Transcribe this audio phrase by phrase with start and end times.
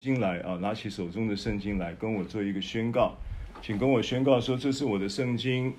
[0.00, 3.16] 经来啊，拿起手中的圣经来跟我做一个宣告，
[3.60, 5.74] 请跟我宣告说，这是我的圣经。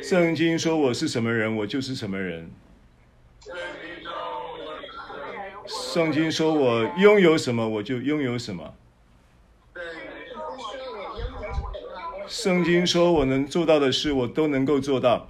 [0.00, 2.48] 圣经说我是什么人，我就是什么人。
[5.66, 8.74] 圣经说我拥有什么，我就拥有什么。
[12.28, 15.26] 圣经说我能做到的事，我都能够做到。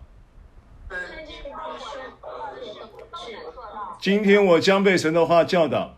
[3.98, 5.97] 今天我将被神的话教导。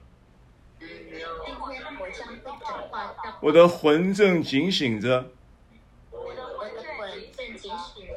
[3.42, 5.30] 我的魂正警醒着，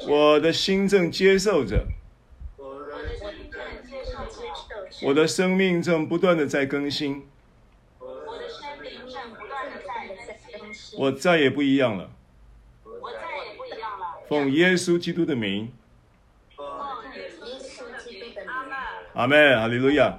[0.06, 1.86] 我的心正接受着，
[5.02, 7.26] 我的生命正不断的在更新，
[10.98, 12.10] 我再也不一样了，
[14.28, 15.72] 奉耶稣基督的名，
[19.14, 20.18] 阿门，哈利路亚，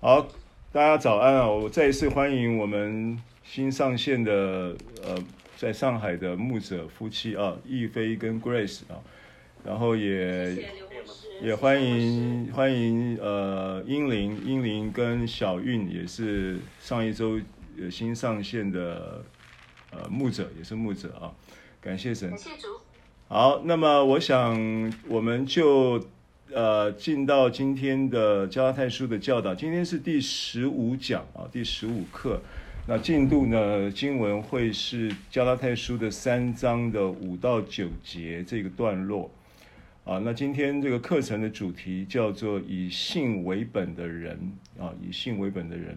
[0.00, 0.28] 好，
[0.70, 1.48] 大家早安啊！
[1.48, 3.20] 我再一次欢迎我们。
[3.54, 5.14] 新上线的呃，
[5.58, 8.96] 在上海的牧者夫妻啊，易飞跟 Grace 啊，
[9.62, 10.56] 然后也
[11.42, 17.38] 也欢迎欢迎呃英灵英灵跟小韵也是上一周
[17.78, 19.22] 呃新上线的
[19.90, 21.28] 呃牧者，也是牧者啊，
[21.78, 22.30] 感谢神。
[22.38, 22.68] 谢谢主。
[23.28, 26.02] 好，那么我想我们就
[26.54, 32.40] 呃进到今天的加拉太书的教导，今天是第十五讲啊，第十五课。
[32.84, 33.88] 那进度呢？
[33.92, 39.30] 经文会是加拉太书的三章的五到九节这个段落
[40.04, 40.18] 啊。
[40.18, 44.36] 那今天这个课程的主题叫做以信为本的人
[44.80, 45.96] 啊，以信为本的人。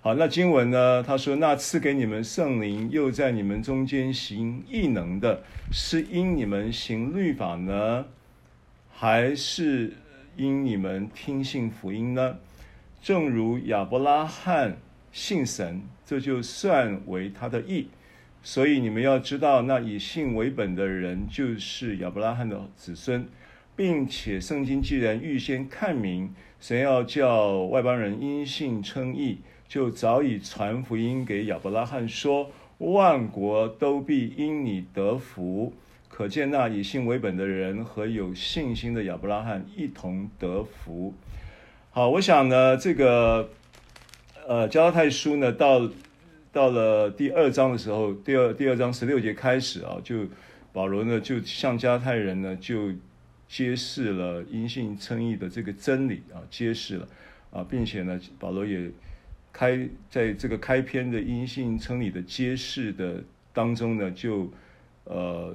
[0.00, 1.02] 好，那经文呢？
[1.02, 8.06] 他说：“那赐给你们圣灵，又在你们中间行异能的，是因你们行律法呢，
[8.88, 9.94] 还是
[10.36, 12.38] 因你们听信福音呢？
[13.02, 14.76] 正如亚伯拉罕。”
[15.12, 17.88] 信神，这就算为他的义。
[18.42, 23.26] 所以你们要知道，那以信为本的人，就是亚伯拉罕的子孙，
[23.76, 35.74] 并且圣经既然预先看明，神要叫外邦人因信称义，就早已传福音给亚伯拉罕说，万国都必因你得福。
[36.08, 41.12] 可见那以信为本的人和有信心的亚伯拉罕一同得福。
[41.90, 43.50] 好，我想呢，这个。
[44.50, 45.88] 呃，加拉太书呢，到
[46.50, 50.26] 到了第二章的时候，第二第二章十六节开始啊，就
[50.72, 52.90] 保罗呢就向加拉太人呢就
[53.46, 57.08] 揭示了因信称义的这个真理啊，揭示了
[57.52, 58.90] 啊，并且呢，保罗也
[59.52, 63.22] 开在这个开篇的因信称义的揭示的
[63.52, 64.50] 当中呢，就
[65.04, 65.54] 呃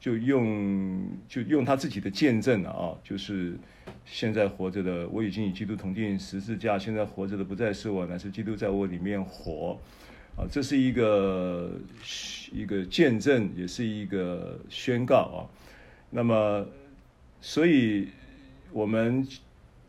[0.00, 3.56] 就用就用他自己的见证啊，就是。
[4.06, 6.78] 现在活着的，我已经与基督同钉十字架。
[6.78, 9.78] 现在活着的不再是我，乃是基督在我里面活。
[10.36, 11.70] 啊，这是一个
[12.50, 15.38] 一个见证，也是一个宣告啊。
[16.10, 16.66] 那么，
[17.40, 18.08] 所以
[18.72, 19.26] 我们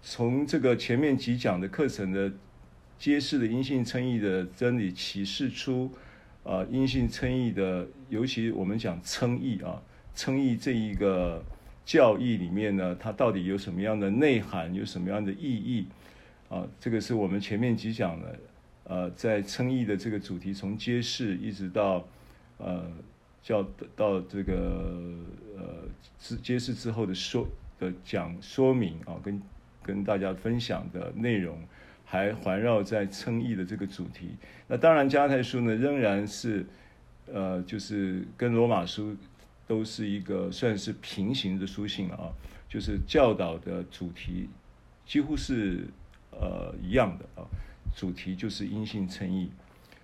[0.01, 2.31] 从这个前面几讲的课程的
[2.99, 5.89] 揭示的阴性称义的真理，启示出
[6.43, 9.81] 啊阴性称义的，尤其我们讲称义啊，
[10.15, 11.43] 称义这一个。
[11.83, 15.87] 教义里面呢，它到底有什么样的内涵，有什么样的意义
[16.47, 16.65] 啊？
[16.79, 18.39] 这个是我们前面几讲的，
[18.83, 22.07] 呃，在称义的这个主题，从揭示一直到
[22.59, 22.85] 呃
[23.41, 24.95] 叫到这个
[25.57, 27.45] 呃揭示之后的说
[27.79, 29.41] 的讲说明啊，跟
[29.81, 31.57] 跟大家分享的内容，
[32.05, 34.29] 还环绕在称义的这个主题。
[34.67, 36.63] 那当然，加拉太书呢，仍然是
[37.33, 39.17] 呃，就是跟罗马书。
[39.71, 42.27] 都是一个算是平行的书信了啊，
[42.67, 44.49] 就是教导的主题
[45.05, 45.87] 几乎是
[46.31, 47.47] 呃一样的啊，
[47.95, 49.49] 主题就是因信称义，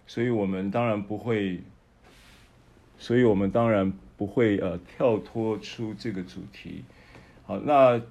[0.06, 1.60] 所以我们当然不会，
[2.98, 6.86] 所以我们当然不会呃跳脱出这个主题。
[7.46, 8.02] 好，那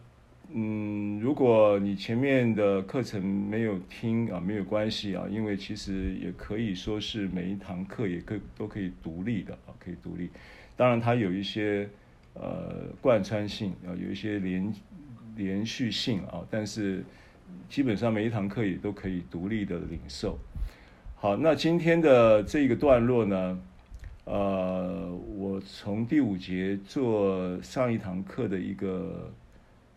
[0.52, 10.28] 嗯，如果你前面的课程没有听啊，没有关系啊，因为其实也可以说是每一堂课也可都可以独立的啊，可以独立。
[10.76, 11.88] 当然，它有一些
[12.34, 14.74] 呃贯穿性啊，有一些连
[15.34, 17.02] 连续性啊，但是
[17.68, 20.38] 基本上每一堂课也都可以独立的领受。
[21.14, 23.58] 好，那今天的这个段落呢，
[24.24, 29.32] 呃，我从第五节做上一堂课的一个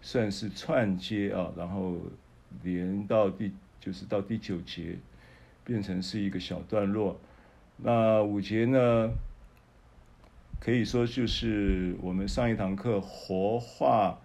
[0.01, 1.97] 算是串接啊，然后
[2.63, 4.95] 连到第就是到第九节，
[5.65, 7.19] 变成是一个小段落。
[7.75, 9.11] 那五节呢？
[10.59, 14.19] 可以说就是我们上一堂课活化，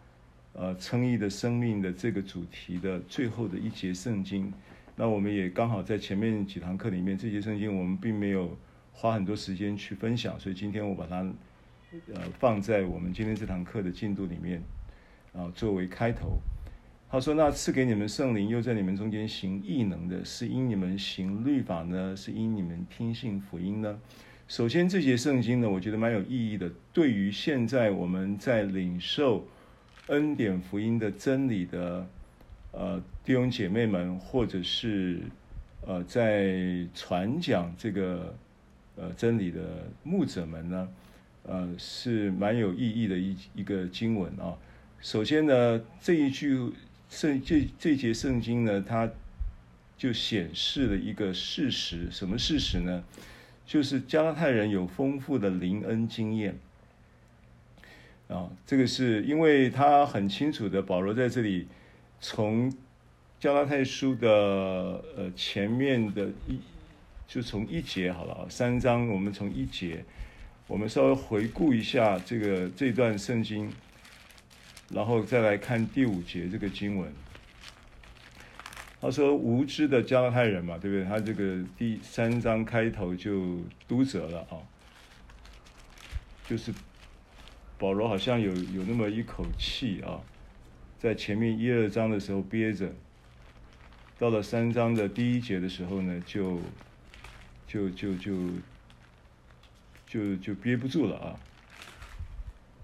[0.52, 4.52] 呃，称义的生命的这个主题的最后的一节圣经，
[4.96, 8.56] 那我们也刚好在前面几堂课里面，这些圣经我们并没有
[8.92, 11.24] 花很多时间去分享，所以今天我把它
[12.12, 14.60] 呃放在我们今天这堂课的进度里面，
[15.32, 16.38] 啊，作为开头。
[17.10, 24.00] 他说：“那赐给你们圣灵，又在你们中间行异能的，是因你们行律法呢，是因你们听信福音呢？”
[24.46, 26.70] 首先，这节圣经呢，我觉得蛮有意义的。
[26.92, 29.46] 对于现在我们在领受
[30.08, 32.06] 恩典福音的真理的
[32.72, 35.20] 呃弟兄姐妹们，或者是
[35.86, 38.36] 呃在传讲这个
[38.96, 40.88] 呃真理的牧者们呢，
[41.44, 44.56] 呃是蛮有意义的一一个经文啊。
[45.00, 46.72] 首先呢，这一句。
[47.10, 49.08] 圣这这节圣经呢，它
[49.96, 53.04] 就显示了一个事实，什么事实呢？
[53.66, 56.58] 就是加拉太人有丰富的灵恩经验
[58.28, 58.50] 啊。
[58.66, 61.66] 这个是因为他很清楚的，保罗在这里
[62.20, 62.72] 从
[63.40, 64.30] 加拉太书的
[65.16, 66.58] 呃前面的一，
[67.26, 70.04] 就从一节好了，三章我们从一节，
[70.66, 73.70] 我们稍微回顾一下这个这段圣经。
[74.90, 77.10] 然后再来看第五节这个经文，
[79.04, 81.04] 他说无知的加拉太人嘛，对不对？
[81.04, 84.56] 他这个第三章开头就督责了啊，
[86.48, 86.72] 就是
[87.76, 90.18] 保罗好像有有那么一口气啊，
[90.98, 92.90] 在前面一二章的时候憋着，
[94.18, 96.58] 到了三章的第一节的时候呢，就
[97.66, 98.32] 就就就
[100.06, 101.36] 就就憋不住了啊，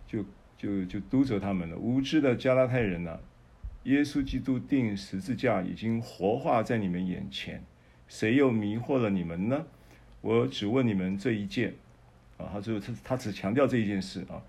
[0.06, 0.22] 就。
[0.60, 3.20] 就就督责他们了，无知的加拉太人呐、啊！
[3.84, 7.64] 耶稣基督钉十字架已经活化在你们眼前，
[8.06, 9.64] 谁又迷惑了你们呢？
[10.20, 11.72] 我只问你们这一件，
[12.36, 14.42] 啊，他说他他只强调这一件事啊，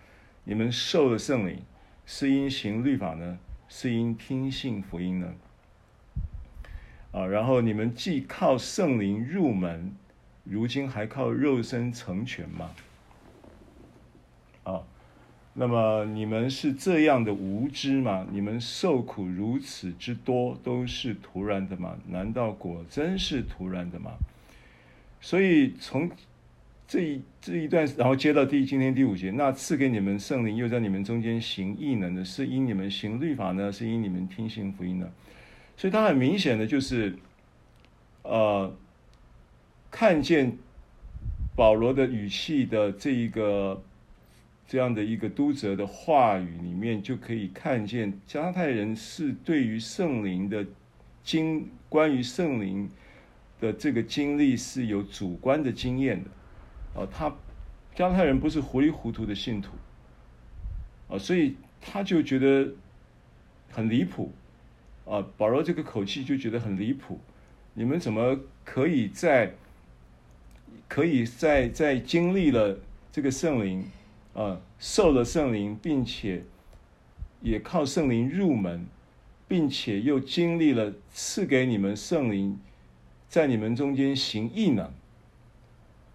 [0.44, 1.62] 你们受了圣灵，
[2.06, 3.40] 是因行律法呢，
[3.70, 5.34] 是因听信福音呢？
[7.14, 9.96] 啊，然后你们既靠圣灵入门，
[10.44, 12.72] 如今还靠肉身成全吗？
[15.54, 18.26] 那么你们是这样的无知吗？
[18.32, 21.98] 你们受苦如此之多，都是徒然的吗？
[22.08, 24.12] 难道果真是徒然的吗？
[25.20, 26.10] 所以从
[26.88, 33.70] 这一这一段，然后接到第今天第五节，那赐给你们圣灵，又在你们中间行异能的，是因你们行律法呢？
[33.70, 35.12] 是因你们听信福音呢？
[35.76, 37.14] 所以他很明显的就是，
[38.24, 38.74] 呃，
[39.92, 40.58] 看见
[41.58, 43.84] 保罗的语气的这一个。
[44.72, 50.66] 这样的一个督责的话语里面，就可以看见加拉太人是对于圣灵的
[51.22, 52.90] 经，关于圣灵
[53.60, 56.30] 的这个经历是有主观的经验的。
[57.02, 57.36] 啊，他
[57.94, 59.74] 加拉太人不是糊里糊涂的信徒，
[61.10, 62.72] 啊，所以他就觉得
[63.74, 64.32] 很离谱，
[65.04, 67.20] 啊，保罗这个口气就觉得很离谱，
[67.74, 69.54] 你们怎么可以在，
[70.88, 72.80] 可以在在经历了
[73.12, 73.84] 这个圣灵？
[74.34, 76.44] 啊，受了圣灵，并且
[77.42, 78.86] 也靠圣灵入门，
[79.48, 82.58] 并且又经历了赐给你们圣灵，
[83.28, 84.92] 在你们中间行异能。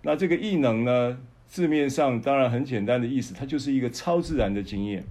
[0.03, 5.05] 那这个异能呢，字面上当然很简单的意思，它就是一个超自然的经验。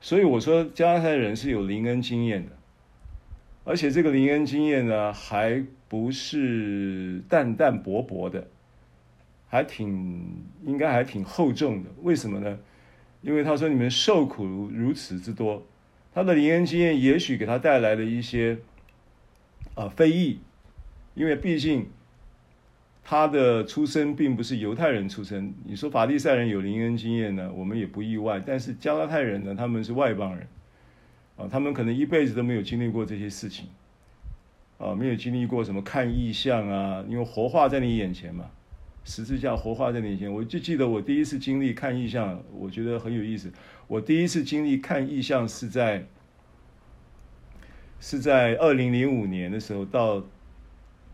[0.00, 2.52] 所以我说，加拿大人是有灵恩经验的，
[3.64, 8.48] 而且这个灵恩经验呢，还不是淡淡薄薄的。
[9.50, 12.58] 还挺应该还挺厚重的，为什么呢？
[13.20, 15.66] 因为他说你们受苦如此之多，
[16.14, 18.56] 他的灵恩经验也许给他带来了一些
[19.74, 20.38] 啊非议，
[21.14, 21.88] 因为毕竟
[23.02, 25.52] 他的出身并不是犹太人出身。
[25.64, 28.40] 你说法利赛人有灵恩经验呢，我们也不意外。
[28.46, 30.46] 但是加拉太人呢，他们是外邦人
[31.36, 33.66] 啊，他们可能一辈子都没有经历过这些事情
[34.78, 38.48] 啊，没有经历过什么看异象啊，因为活化在你眼前嘛。
[39.04, 43.50] 十字架活化在你眼前，我就记得我第一次经历看异象，我觉得很有意思。
[43.88, 46.06] 我第一次经历看异象是在
[47.98, 50.22] 是在二零零五年的时候，到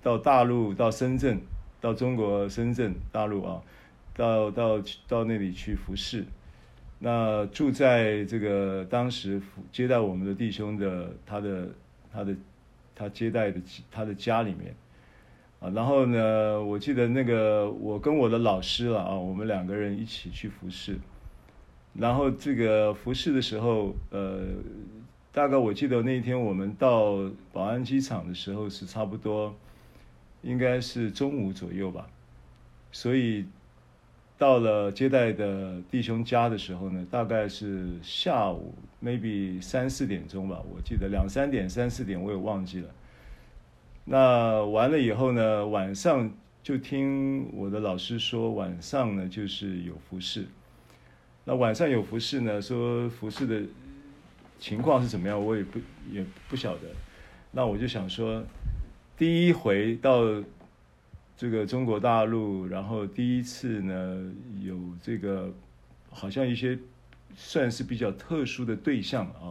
[0.02, 1.40] 到大陆，到深圳，
[1.80, 3.62] 到中国深圳大陆啊，
[4.14, 6.24] 到到到那里去服侍。
[6.98, 9.40] 那住在这个当时
[9.70, 11.68] 接待我们的弟兄的他的
[12.12, 12.34] 他的
[12.94, 14.74] 他接待的他的家里面。
[15.60, 20.98] 啊，然后呢，我记得那个我跟我的老师了啊，我们两个人一起去服侍。
[21.94, 24.42] 然后这个服侍的时候，呃，
[25.32, 27.16] 大概我记得那一天我们到
[27.54, 29.54] 宝安机场的时候是差不多，
[30.42, 32.06] 应该是中午左右吧。
[32.92, 33.46] 所以
[34.36, 42.90] 到了接待的弟兄家的时候呢，大概是下午，maybe 三四点钟吧，我记得两三点、三四点，我也忘记了。
[44.08, 46.32] 那完了以后呢，晚上
[46.62, 50.46] 就听我的老师说，晚上呢就是有服饰。
[51.44, 53.62] 那晚上有服饰呢，说服饰的
[54.60, 56.82] 情况是怎么样，我也不也不晓得。
[57.50, 58.44] 那我就想说，
[59.18, 60.22] 第一回到
[61.36, 64.32] 这个中国大陆，然后第一次呢
[64.62, 65.52] 有这个
[66.10, 66.78] 好像一些
[67.34, 69.50] 算是比较特殊的对象啊，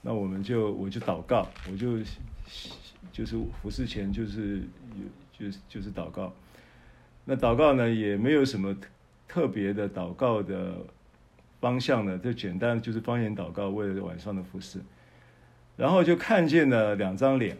[0.00, 1.98] 那我们就我就祷告，我就。
[3.12, 4.60] 就是服侍前就是
[4.96, 5.04] 有
[5.38, 6.32] 就是就是祷告，
[7.26, 8.74] 那祷告呢也没有什么
[9.28, 10.74] 特别的祷告的
[11.60, 14.80] 方向呢，就简单就是方言祷告，为了晚上的服侍，
[15.76, 17.56] 然后就看见了两张脸，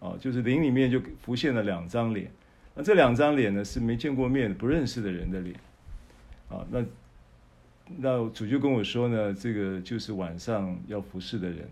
[0.00, 2.30] 啊，就是灵里面就浮现了两张脸，
[2.74, 5.56] 那这两张脸呢是没见过面、不认识的人的脸，
[6.48, 6.84] 啊，那
[7.98, 11.68] 那主就跟我说呢，这个就是晚上要服侍的人。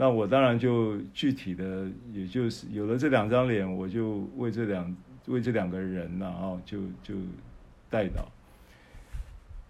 [0.00, 7.16] 那我当然就具体的，也就是有了这两张脸，我就为这两为这两个人呢，啊，就就
[7.90, 8.20] 代祷。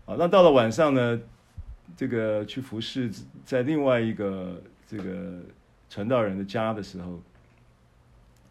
[0.05, 1.19] 啊，那到了晚上呢，
[1.97, 3.11] 这个去服侍
[3.43, 5.41] 在另外一个这个
[5.89, 7.19] 传道人的家的时候，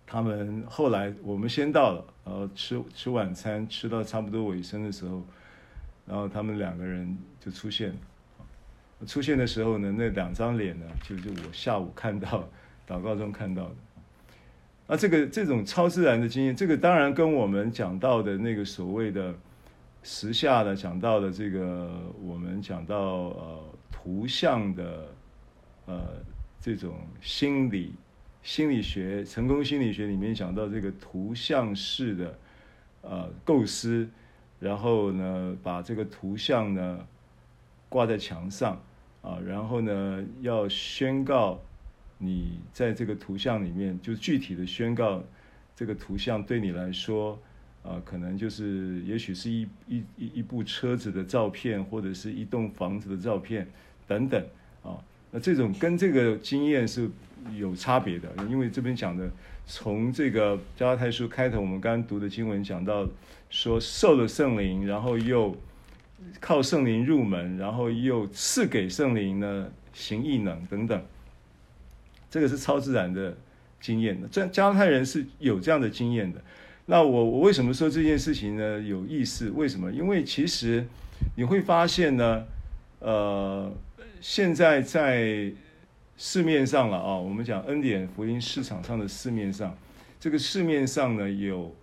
[0.07, 5.24] 他们后来我们先到了，然后吃吃晚餐，吃到差不多尾声的时候，
[6.07, 7.93] 然后他们两个人就出现。
[9.05, 12.49] 出现的时候呢，那两张脸呢，就是我下午看到
[12.87, 13.75] 祷告中看到的。
[14.87, 19.35] 那这个这种超自然的经验，这个当然跟我们讲到的那个所谓的
[20.01, 21.91] 时下的讲到的这个，
[22.23, 25.07] 我们讲到呃图像的
[25.85, 26.01] 呃
[26.61, 27.93] 这种心理
[28.41, 32.39] 心理学成功心理学里面讲到这个图像式的
[33.01, 34.09] 呃构思，
[34.59, 37.05] 然后呢把这个图像呢
[37.89, 38.81] 挂在墙上。
[39.21, 41.59] 啊，然后呢，要宣告
[42.17, 45.21] 你在这个图像里面，就具体的宣告
[45.75, 47.38] 这个图像对你来说，
[47.83, 53.67] 啊，可能就是也许是一一一一部车子的照片，或者是一栋房子的照片
[54.07, 54.41] 等等，
[54.81, 54.95] 啊，
[55.31, 57.09] 那这种跟这个经验是
[57.57, 59.29] 有差别的，因为这边讲的
[59.65, 63.05] 从这个加拉太书开头，我们刚刚读的经文讲到
[63.50, 65.53] 说受了圣灵，然后又。
[66.39, 71.01] 靠圣灵入门，然后又赐给圣灵呢行异能等等，
[72.29, 73.36] 这个是超自然的
[73.79, 74.27] 经验的。
[74.27, 76.41] 这加拉太人是有这样的经验的。
[76.86, 79.50] 那我我为什么说这件事情呢有意思？
[79.50, 79.91] 为什么？
[79.91, 80.86] 因为其实
[81.36, 82.46] 你会发现呢，
[83.00, 83.72] 呃，
[84.22, 85.51] 现在在
[86.17, 89.77] 市面上了啊，我们讲恩典福音市场上的市面上，
[90.19, 91.75] 这个市面上呢有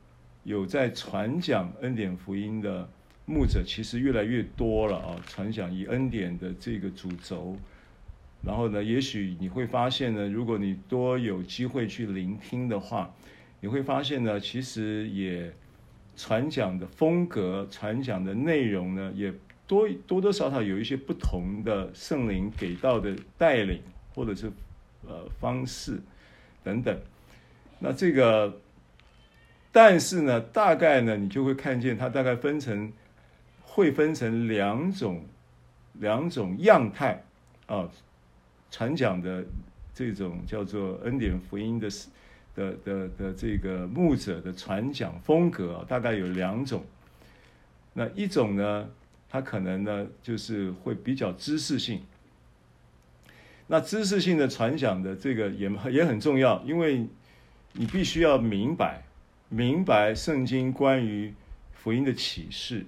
[0.45, 2.89] 有在传讲恩典福音的。
[3.27, 7.57] 牧者其实越来越多了啊，传讲以恩典的这个主轴，
[8.43, 13.15] 然后呢，也许你会发现呢，如果你多有机会去聆听的话，
[13.61, 15.51] 你会发现呢，其实也
[16.15, 19.33] 传讲的风格、传讲的内容呢，也
[19.67, 23.81] 多多多少少有一些不同的圣灵给到的带领，
[24.15, 24.53] 或者是
[25.09, 25.99] 呃方式
[26.63, 26.95] 等等。
[27.79, 28.61] 那这个，
[29.73, 32.93] 但是呢，大概呢，你就会看见它大概分成。
[33.75, 35.25] 会分成两种，
[35.95, 37.21] 两种样态
[37.67, 37.91] 啊，
[38.71, 39.45] 传讲的
[39.93, 41.91] 这种叫做恩典福音的
[42.55, 46.85] 的的的这个牧者的传讲风格啊，大概有两种。
[47.95, 48.89] 那一种呢，
[49.29, 52.01] 它可能呢就是会比较知识性。
[53.67, 57.05] 那知识性的传讲的这个也也很重要，因为
[57.73, 59.03] 你必须要明白
[59.49, 61.35] 明白圣经关于
[61.73, 62.87] 福音的启示。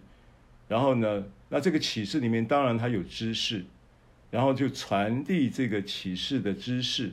[0.69, 3.65] 然后呢，那这个启示里面当然它有知识，
[4.33, 7.13] 然后就传递这个启示的知识，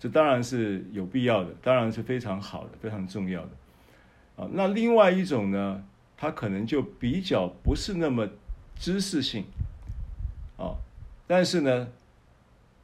[0.00, 3.50] 这当然是有必要的，当然是非常好的，非常重要的。
[4.36, 5.84] 啊，那另外一种呢，
[6.16, 8.26] 它可能就比较不是那么
[8.74, 9.44] 知识性，
[10.56, 10.72] 啊，
[11.26, 11.88] 但是呢，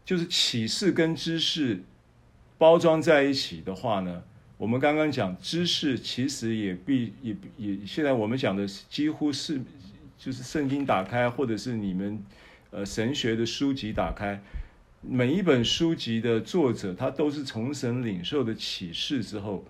[0.04, 1.82] 就是启示跟知识
[2.58, 4.22] 包装在一起的话呢，
[4.58, 9.62] 我们刚刚讲知识其实也必也也现在我们讲的几乎是。
[10.20, 12.22] 就是圣经打开，或者是你们
[12.70, 14.38] 呃神学的书籍打开，
[15.00, 19.64] 每一本书籍的作者，他都是从神领受的启示之后，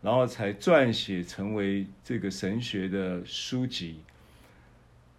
[0.00, 4.00] 然后才撰写成为这个神学的书籍。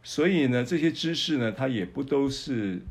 [0.01, 2.81] 所以呢，这些知识呢，它也不都是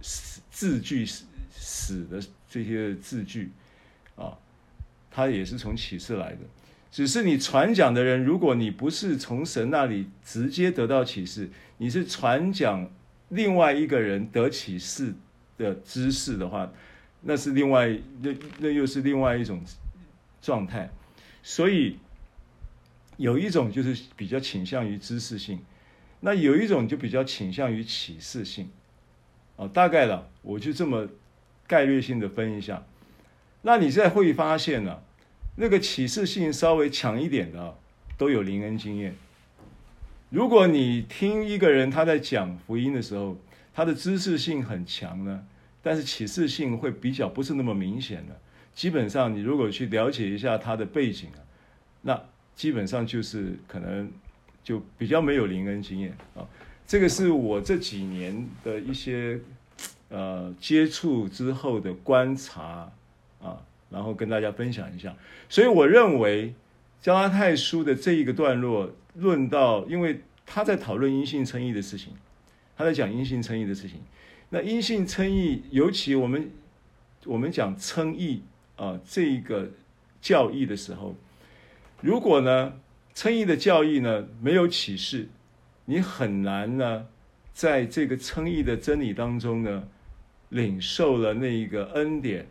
[0.00, 3.50] 死字句死死的这些字句
[4.14, 4.38] 啊，
[5.10, 6.38] 它也是从启示来的。
[6.92, 12.88] 只是你传讲的人，如果你不是从神那里直接得到启示，你是传讲
[13.30, 15.14] 另外一个人得启示
[15.56, 16.70] 的知识的话，
[17.22, 19.64] 那是另外那那又是另外一种
[20.42, 20.90] 状态，
[21.42, 21.96] 所以
[23.16, 25.60] 有一种就是比较倾向于知识性，
[26.20, 28.68] 那有一种就比较倾向于启示性，
[29.56, 31.08] 哦，大概了，我就这么
[31.66, 32.84] 概略性的分一下。
[33.62, 35.02] 那你现在会发现呢、啊，
[35.56, 37.76] 那个启示性稍微强一点的，
[38.16, 39.14] 都有灵恩经验。
[40.30, 43.36] 如果你听一个人他在讲福音的时候，
[43.74, 45.44] 他的知识性很强呢，
[45.82, 48.40] 但是启示性会比较不是那么明显的。
[48.74, 51.40] 基本上，你如果去了解一下他的背景啊，
[52.00, 52.22] 那
[52.54, 54.10] 基本上就是可能
[54.64, 56.48] 就比较没有灵恩经验啊。
[56.86, 59.38] 这个是我这几年的一些
[60.08, 62.90] 呃接触之后的观察
[63.42, 63.60] 啊，
[63.92, 65.14] 然后跟大家分享一下。
[65.48, 66.54] 所以我认为
[67.00, 72.14] 加拉太书的这一个段落论到，因为他在讨论因信称义的事情，
[72.76, 74.00] 他在讲因信称义的事情。
[74.50, 76.50] 那因信称义，尤其我们
[77.26, 78.42] 我们讲称义。
[78.74, 79.70] 啊，这一个
[80.20, 81.14] 教义的时候，
[82.00, 82.72] 如果呢，
[83.14, 85.28] 称义的教义呢没有启示，
[85.84, 87.06] 你很难呢，
[87.52, 89.86] 在这个称义的真理当中呢，
[90.48, 92.46] 领受了那一个恩典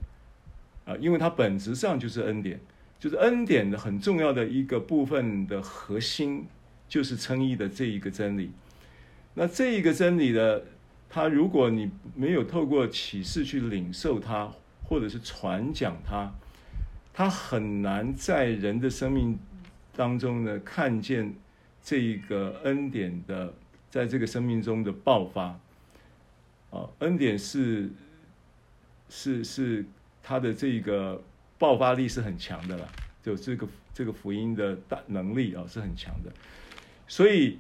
[0.98, 2.60] 因为它本质上就是恩典，
[3.00, 6.46] 就是恩典的很重要的一个部分的核心，
[6.88, 8.52] 就是称义的这一个真理。
[9.34, 10.62] 那这一个真理呢，
[11.10, 14.52] 它如果你没有透过启示去领受它。
[14.84, 16.30] 或者是传讲它，
[17.14, 19.40] 它很难在人的生命
[19.96, 21.34] 当中呢，看见
[21.82, 23.54] 这一个恩典的
[23.90, 25.58] 在这个生命中的爆发。
[26.72, 27.90] 啊，恩典是
[29.08, 29.86] 是是
[30.22, 31.22] 他的这个
[31.58, 32.90] 爆发力是很强的了，
[33.24, 36.32] 就这个这个福音的大能力啊是很强的，
[37.08, 37.60] 所以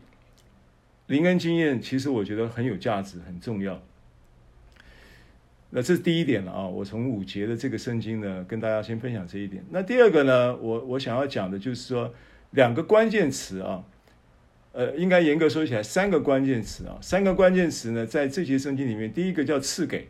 [1.08, 3.82] 灵恩经验其实我觉得很有价值，很重要。
[5.74, 6.68] 那这是第一点了啊！
[6.68, 9.64] 我从五节的这个圣经呢，跟大家先分享这一点。
[9.70, 12.14] 那第二个呢，我我想要讲的就是说
[12.50, 13.82] 两个关键词啊，
[14.74, 20.10] 呃，应该严格说起来三个关键词啊，三个关键词呢，在这些圣经里面，第一个叫赐给，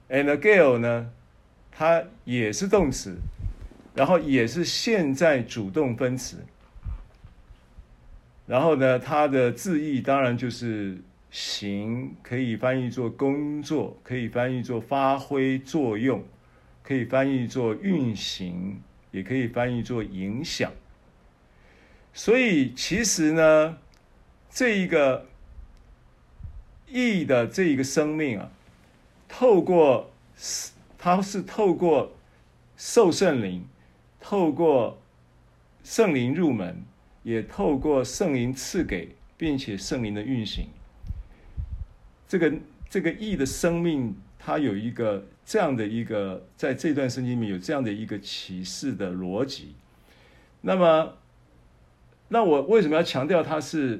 [0.10, 1.10] anagel 呢，
[1.72, 3.16] 它也是动词，
[3.96, 6.44] 然后也是现在主动分词，
[8.46, 10.98] 然后呢，它的字义当然就是
[11.32, 16.24] 行，可以翻译作工作，可以翻译作发挥作用，
[16.84, 18.80] 可以翻译作运行。
[19.12, 20.72] 也可以翻译作影响，
[22.14, 23.78] 所以其实呢，
[24.50, 25.28] 这一个
[26.88, 28.50] 义的这一个生命啊，
[29.28, 30.10] 透过
[30.98, 32.14] 它是透过
[32.78, 33.66] 受圣灵，
[34.22, 34.98] 透过
[35.84, 36.86] 圣灵入门，
[37.24, 40.70] 也透过圣灵赐给，并且圣灵的运行，
[42.32, 42.54] 这个
[42.90, 45.26] 这个义的生命，它有一个。
[45.44, 49.76] 这样的一个，在这段圣经里面有这样的一个启示的逻辑。
[50.62, 51.18] 那么，
[52.30, 54.00] 那我为什么要强调它是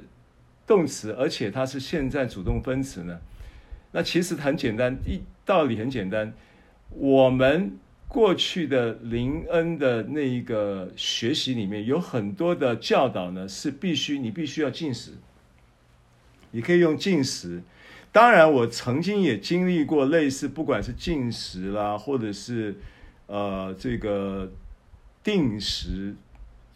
[0.66, 3.20] 动词，而且它是现在主动分词呢？
[3.90, 6.32] 那其实很简单，一道理很简单。
[6.88, 7.76] 我们
[8.08, 15.18] 过去的灵恩的那一个学习里面，有很多的教导呢，是必须你必须要进食，
[16.52, 17.62] 你可以用进食。
[18.12, 22.76] 当然，我曾经也经历过类似，不管是禁食啦，或者是
[23.26, 24.52] 呃这个
[25.24, 26.14] 定时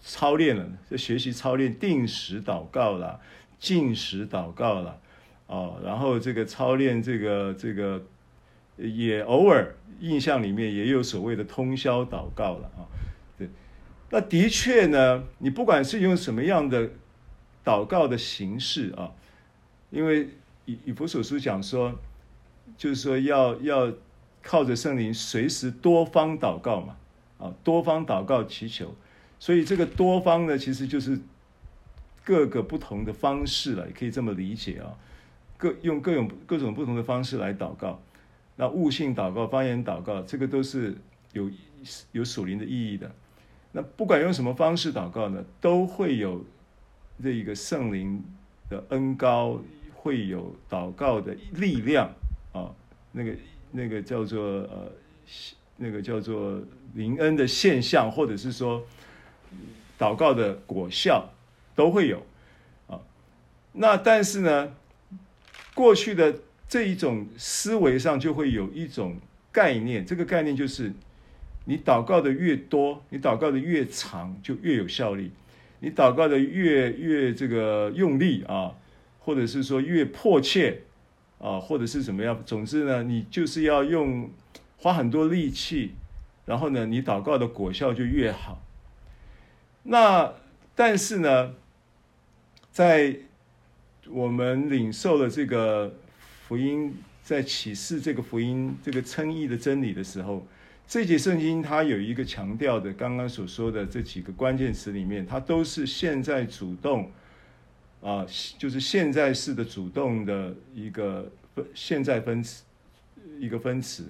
[0.00, 3.20] 操练了，就学习操练定时祷告啦，
[3.58, 4.98] 禁食祷告啦，
[5.46, 8.02] 哦，然后这个操练这个这个
[8.78, 12.88] 也偶尔印象里面也有所谓的通宵祷告了啊。
[13.36, 13.50] 对，
[14.10, 16.88] 那的确呢，你不管是用什么样的
[17.62, 19.12] 祷告的形式啊，
[19.90, 20.30] 因为
[20.66, 21.98] 以以弗所书讲说，
[22.76, 23.92] 就是说要要
[24.42, 26.96] 靠着圣灵随时多方祷告嘛，
[27.38, 28.94] 啊，多方祷告祈求，
[29.40, 31.18] 所以这个多方呢，其实就是
[32.24, 34.92] 各个不同的方式了，也可以这么理解啊。
[35.58, 37.98] 各用各种各种不同的方式来祷告，
[38.56, 40.94] 那悟性祷告、方言祷告，这个都是
[41.32, 41.50] 有
[42.12, 43.10] 有属灵的意义的。
[43.72, 46.44] 那不管用什么方式祷告呢，都会有
[47.22, 48.22] 这一个圣灵
[48.68, 49.58] 的恩膏，
[50.06, 52.08] 会有祷告的力量
[52.52, 52.70] 啊，
[53.10, 53.32] 那个
[53.72, 54.92] 那个叫做呃，
[55.76, 56.62] 那个叫做
[56.94, 58.86] 灵恩的现象，或者是说
[59.98, 61.28] 祷告的果效
[61.74, 62.24] 都会有
[62.86, 63.00] 啊。
[63.72, 64.72] 那但是呢，
[65.74, 66.32] 过去的
[66.68, 69.16] 这一种思维上就会有一种
[69.50, 70.92] 概念，这个概念就是，
[71.64, 75.30] 你祷告的越多，你祷告的越长，就越有效力；
[75.80, 78.72] 你祷告的越越这个用力啊，
[79.26, 80.82] 或者是说越迫切
[81.40, 84.30] 啊，或者是怎么样，总之呢，你就是要用
[84.76, 85.94] 花很多力气，
[86.44, 88.62] 然后呢，你祷告的果效就越好。
[89.82, 90.32] 那
[90.76, 91.54] 但是呢，
[92.70, 93.16] 在
[94.08, 95.92] 我们领受了这个
[96.46, 100.46] 福音，在启示这个福音这个称义的真理的时候，
[100.86, 107.10] 这节圣经它有一个强调的，刚刚所说的这几个关键词里面，它都是现在主动
[108.00, 108.26] 啊，
[108.58, 111.30] 就是现在式的主动的一个
[111.74, 112.64] 现在分词，
[113.38, 114.04] 一个分词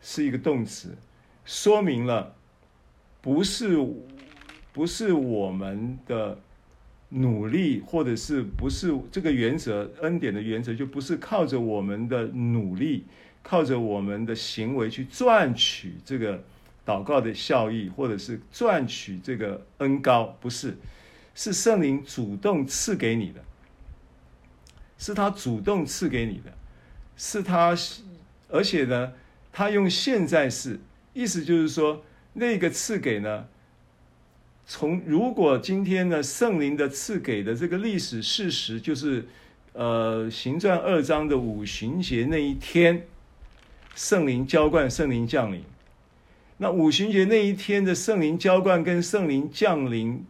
[0.00, 0.96] 是一个动词，
[1.44, 2.34] 说明了
[3.20, 3.78] 不是
[4.72, 6.38] 不是我们的。
[7.10, 13.04] 努力，或者是不是这个原则，恩典的原则，就不是靠着我们的努力，
[13.40, 16.42] 靠着我们的行为去赚取这个
[16.84, 20.76] 祷告的效益，或者是赚取这个恩高，不是，
[21.34, 23.44] 是圣灵主动赐给你的，
[24.98, 26.52] 是他主动赐给你的，
[27.16, 27.76] 是他，
[28.48, 29.12] 而且呢，
[29.52, 30.78] 他用现在式，
[31.12, 33.46] 意思就是说，那个赐给呢。
[34.66, 39.26] 从如果今天呢，圣灵的赐给的这个历史事实，就是，
[39.74, 43.06] 呃，行传二章的五旬节那一天，
[43.94, 45.62] 圣灵浇灌，圣灵降临。
[46.56, 50.24] 那五旬节那一天的圣灵浇灌跟圣灵降临，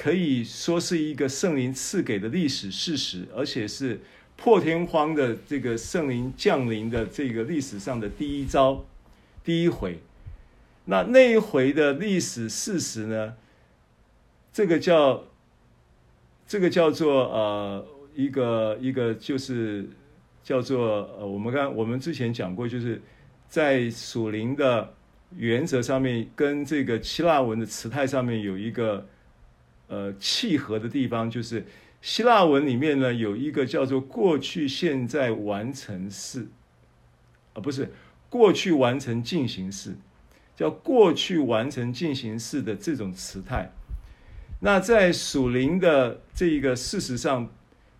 [0.00, 4.00] 可以说是一个圣灵赐给的历史事实，而且是
[4.34, 8.82] 破天荒的这个圣灵降临的这个历史上的第一招，
[9.44, 9.98] 第一回。
[10.86, 13.34] 那那一回的历史事实呢？
[14.50, 15.22] 这个叫，
[16.46, 19.86] 这个叫做呃一个一个就是
[20.42, 23.02] 叫做呃我们刚我们之前讲过，就是
[23.50, 24.94] 在属灵的
[25.36, 29.06] 原则上面，跟这个希腊文的词态上面有一个
[29.90, 31.66] 呃契合的地方，就是
[32.00, 36.46] 希腊文里面呢有一个叫做过去现在完成式，
[37.54, 37.92] 啊、不是
[38.28, 39.96] 过去完成进行式，
[40.56, 43.72] 叫过去完成进行式的这种词态。
[44.60, 47.52] 那在属灵的这一个事实上，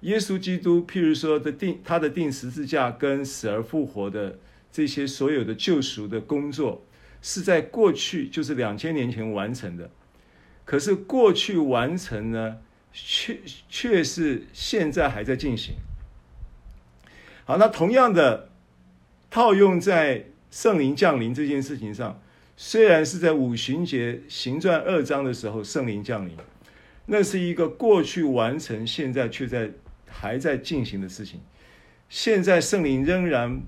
[0.02, 4.38] 耶稣基督，譬如说的钉他的钉十字架跟死而复活的
[4.70, 6.84] 这些所有的救赎的工作，
[7.20, 9.90] 是在过去就是两千年前完成的。
[10.70, 12.58] 可是过去完成呢，
[12.92, 15.74] 却却是现在还在进行。
[17.44, 18.50] 好，那同样的
[19.28, 22.22] 套用在圣灵降临这件事情上，
[22.56, 26.36] 虽然是在五旬节行传二章的时候圣灵降临。
[27.06, 29.72] 那是一个过去完成，现在却在
[30.06, 31.40] 还在进行的事情。
[32.08, 33.60] 现在圣灵仍然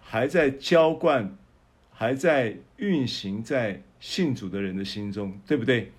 [0.00, 1.36] 还在浇灌，
[1.90, 5.90] 还在运行在信主的人的心中，对不对？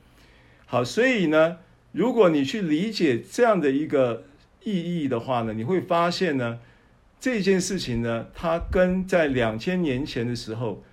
[0.65, 1.58] 好，所以呢，
[1.91, 4.23] 如果你去理解这样的一个
[4.63, 4.73] 意
[5.04, 6.60] 义的话呢，你会发现呢，
[7.19, 10.84] 这件事情呢，它跟在两千年前的时候，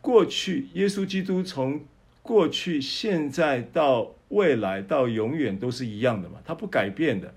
[0.00, 1.82] 过去耶稣基督从
[2.22, 7.34] 过去、现在到未来到永远都是一样的嘛，它不改变的，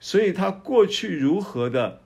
[0.00, 2.00] 所以它过去如何的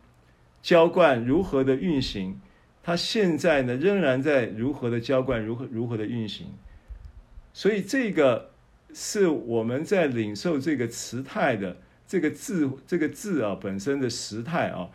[0.63, 2.39] 浇灌，如何的运行，
[2.83, 6.49] 它现在呢仍然在如何的浇灌，如何如何的运行，
[7.55, 8.50] 所以这个
[8.95, 11.77] 是我们在领受这个词态的
[12.07, 14.89] 这个字，这个字啊本身的时态啊，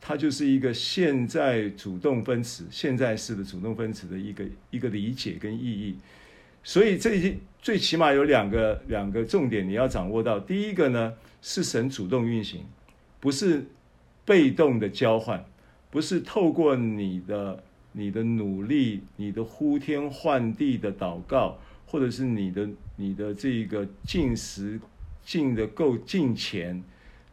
[0.00, 5.96] 它就是一个现在主动分词，现在式的主动分词的一个一个理解跟意义。
[6.64, 10.38] 所以这些最起码有两个两个重点你要掌握到。
[10.38, 12.64] 第一个呢是神主动运行，
[13.18, 13.66] 不是
[14.24, 15.44] 被动的交换，
[15.90, 22.68] 不是透过你的你的努力、你的呼天唤地的祷告，或者是你的
[23.02, 24.78] 你的这个进食
[25.24, 26.80] 进的够进前，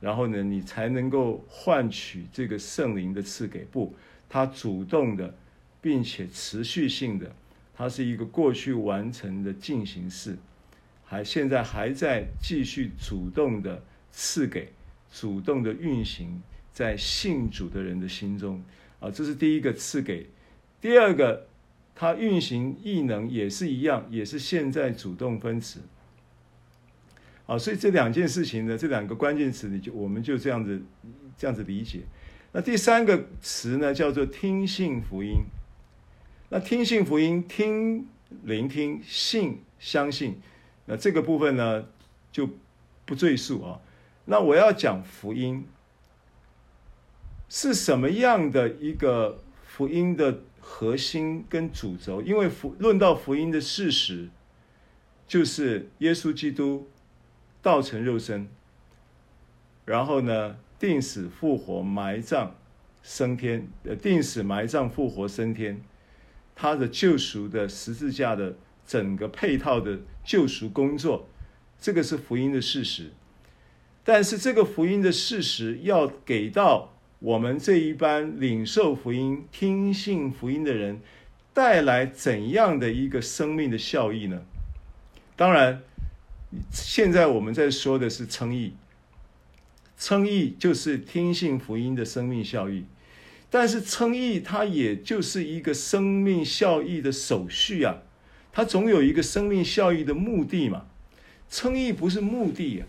[0.02, 3.60] 然后呢，你才能够换取这个圣灵的赐给。
[3.66, 3.94] 不，
[4.28, 5.36] 他主动的，
[5.80, 7.36] 并且持续性的，
[7.76, 10.36] 它是一个过去完成的进行式，
[11.06, 14.74] 还现在还在继续主动的赐给，
[15.14, 16.42] 主动的运行。
[16.72, 18.64] 在信主的人的心中，
[19.02, 20.28] 啊，这是第一个赐给；
[20.80, 21.46] 第二个，
[22.00, 25.82] 它运行异能也是一样，也是现在主动分词。
[27.46, 30.82] 啊，所以这两件事情呢，这两个关键词，你就我们就这样子
[31.38, 32.04] 这样子理解。
[32.54, 35.44] 那第三个词呢，叫做听信福音。
[36.48, 38.08] 那听信福音，听
[38.44, 40.40] 聆听，信相信。
[40.86, 41.86] 那这个部分呢，
[42.32, 42.50] 就
[43.04, 43.82] 不赘述啊。
[44.24, 45.68] 那我要讲福音。
[47.50, 52.22] 是什么样的一个福音的核心跟主轴？
[52.22, 54.30] 因为福论到福音的事实，
[55.28, 56.88] 就是耶稣基督
[57.60, 58.48] 道成肉身，
[59.84, 62.56] 然后呢，定死复活埋葬
[63.02, 65.82] 升天，呃，定死埋葬复活升天，
[66.56, 68.56] 他的救赎的十字架的
[68.86, 71.28] 整个配套的救赎工作，
[71.82, 73.12] 这个是福音的事实。
[74.04, 76.94] 但是这个福音的事实要给到。
[77.20, 81.02] 我们这一班领受福音、听信福音的人，
[81.54, 84.42] 带来怎样的一个生命的效益呢？
[85.36, 85.82] 当然，
[86.72, 88.74] 现在我们在说的是称义，
[89.98, 92.86] 称义就是听信福音的生命效益。
[93.50, 97.98] 但是称义它也就是一个生命效益的手续啊，
[98.54, 100.86] 它总有一个生命效益的目的嘛。
[101.50, 102.88] 称义不是目的啊，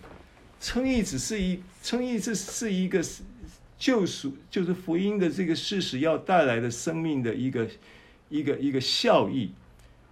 [0.60, 3.04] 称义只是一称义，这是一个。
[3.80, 7.66] 救赎就是福音的这个事实要带来的生命的一个
[8.28, 9.50] 一个一个效益，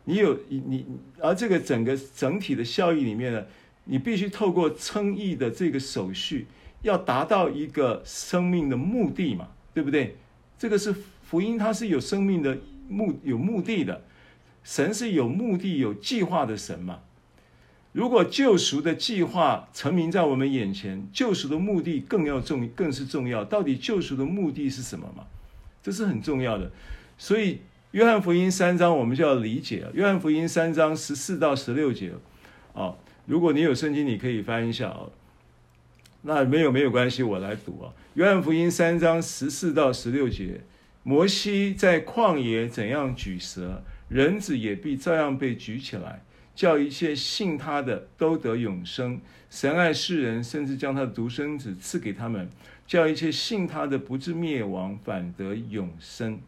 [0.05, 0.87] 你有你你，
[1.21, 3.45] 而这个整个整体的效益里面呢，
[3.85, 6.47] 你必须透过称义的这个手续，
[6.81, 10.17] 要达到一个生命的目的嘛，对不对？
[10.59, 12.57] 这个是福音，它是有生命的
[12.89, 14.03] 目有目的的，
[14.65, 17.01] 神是有目的有计划的神嘛。
[17.93, 23.45] 如果救赎的计划成名在我们眼前，救赎的目的更要重，更是重要。
[23.45, 25.25] 到底救赎的目的是什么嘛？
[25.83, 26.71] 这是很重要的。
[27.17, 27.61] 所以，
[27.93, 29.87] 约翰福音三章我们就要理解。
[29.95, 32.13] 约翰福音三章十四到十六节，
[32.75, 32.95] 啊，
[33.27, 35.01] 如果你有圣经，你可以翻一下啊。
[36.23, 37.91] 那没有没有关系，我来读啊。
[38.15, 40.61] 约翰福音三章十四到十六节，
[41.03, 46.23] 摩西在旷野怎样举蛇，人子也必照样被举起来。
[46.59, 49.21] 叫一切信他的都得永生。
[49.49, 52.51] 神爱世人，甚至将他的独生子赐给他们，
[52.85, 56.41] 叫一切信他的不至灭亡，反得永生。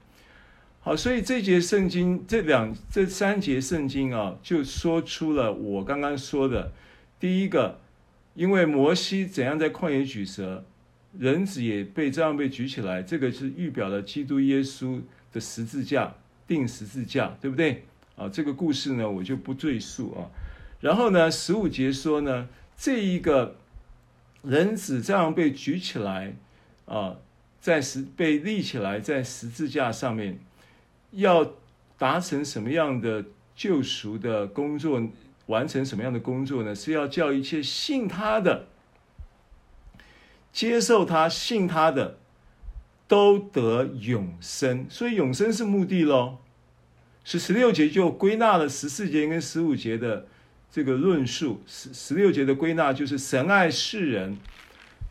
[0.80, 6.72] 好，所以这节圣经，这两这三节圣经啊，就说出了我刚刚说的
[7.20, 7.78] 第一个，
[8.34, 10.64] 因为摩西怎样在旷野举蛇，
[11.16, 15.00] 人子也被这样被举起来，这个是预表了基督耶稣
[15.32, 16.16] 的十字架，
[16.48, 17.84] 钉十字架，对不对？
[18.20, 20.28] 啊，这个故事呢，我就不赘述啊。
[20.80, 23.56] 然后呢，十五节说呢，这一个
[24.42, 26.36] 人子这样被举起来
[26.84, 27.16] 啊，
[27.62, 30.38] 在十被立起来在十字架上面，
[31.12, 31.54] 要
[31.96, 33.24] 达成什么样的
[33.56, 35.02] 救赎的工作，
[35.46, 36.74] 完成什么样的工作呢？
[36.74, 38.66] 是要叫一切信他的、
[40.52, 42.18] 接受他、信他的，
[43.08, 44.84] 都得永生。
[44.90, 46.36] 所以永生是目的喽。
[47.22, 50.26] 是十六节就归纳了十四节跟十五节的
[50.72, 51.62] 这个论述。
[51.66, 54.38] 十十六节的归纳就是神爱世人，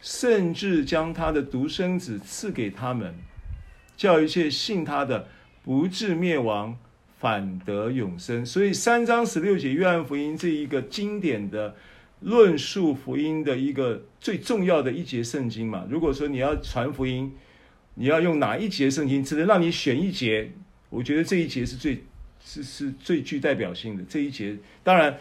[0.02, 3.14] 甚至将他的独生子赐给他们，
[3.96, 5.28] 叫一切信他的
[5.64, 6.78] 不至灭亡，
[7.20, 8.46] 反得永生。
[8.46, 11.76] 所以三章十六节约翰福音这一个经典的
[12.22, 15.86] 论述福音的一个最重要的一节圣经嘛。
[15.90, 17.32] 如果说你要传福音，
[17.94, 20.52] 你要用哪一节圣经，只能让你选一节。
[20.90, 22.04] 我觉得这一节是最
[22.44, 24.58] 是是最具代表性的这一节。
[24.84, 25.18] 当然，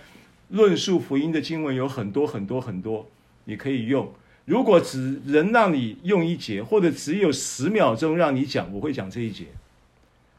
[0.49, 3.07] 论述福音的经文有很多很多很多，
[3.45, 4.13] 你可以用。
[4.47, 9.45] 如果只能让你用一节，或者只有十秒钟让你讲，我会讲这一节。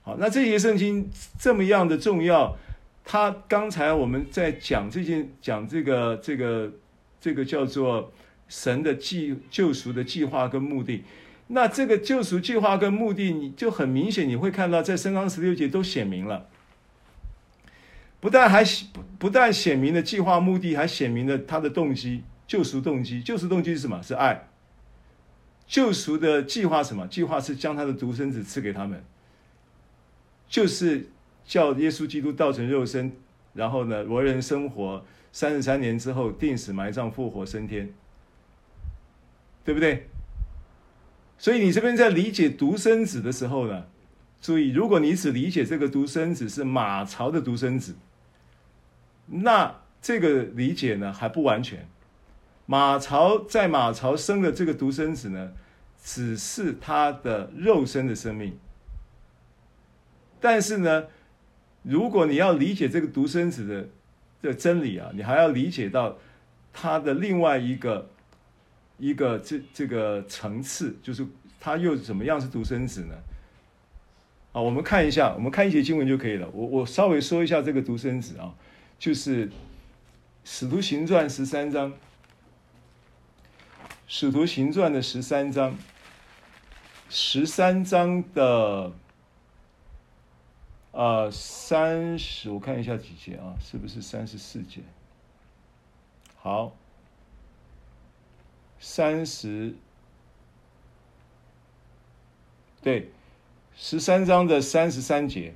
[0.01, 2.57] 好，那这节圣经这么样的重要，
[3.05, 6.71] 他刚才我们在讲这件讲这个这个
[7.21, 8.11] 这个叫做
[8.47, 11.03] 神的计救赎的计划跟目的。
[11.51, 16.47] 那这个救赎计划跟目的，你就很明显，你会看到在三章十六节都写明了。
[18.19, 23.23] 不但还不不但显明了计划目的，还显明了他的动机，救赎动机。
[23.23, 24.01] 救赎动机是什么？
[24.03, 24.47] 是爱。
[25.65, 27.07] 救赎的计划什么？
[27.07, 29.03] 计划是将他的独生子赐给他们，
[30.47, 31.09] 就是
[31.45, 33.11] 叫耶稣基督道成肉身，
[33.53, 37.91] 然后呢，为人生活三十三年之后，定死埋葬复活升天，
[39.63, 40.09] 对不对？
[41.39, 43.85] 所以你这边在理解独生子的时候呢，
[44.41, 47.95] 注意，如果你只理解这个独生子是马槽的独生子，
[49.25, 51.87] 那这个理解呢还不完全。
[52.65, 55.53] 马槽在马槽生的这个独生子呢，
[56.03, 58.59] 只是他的肉身的生命。
[60.41, 61.05] 但是呢，
[61.83, 63.89] 如果你要理解这个独生子的
[64.41, 66.17] 的真理啊，你还要理解到
[66.71, 68.09] 他的另外一个
[68.99, 71.25] 一个这这个层次，就是
[71.59, 73.15] 他又怎么样是独生子呢？
[74.51, 76.49] 啊，我们看一下，我们看一节经文就可以了。
[76.49, 78.53] 我我稍微说一下这个独生子啊，
[78.97, 79.47] 就是
[80.43, 81.91] 《使徒行传》十三章。
[84.11, 85.77] 《使徒行传》的十三章，
[87.11, 88.91] 十三章的
[90.91, 94.81] 呃三十，我看一下几节啊，是不是三十四节？
[96.37, 96.75] 好，
[98.79, 99.75] 三十，
[102.81, 103.11] 对，
[103.75, 105.51] 十三章的三十三节，《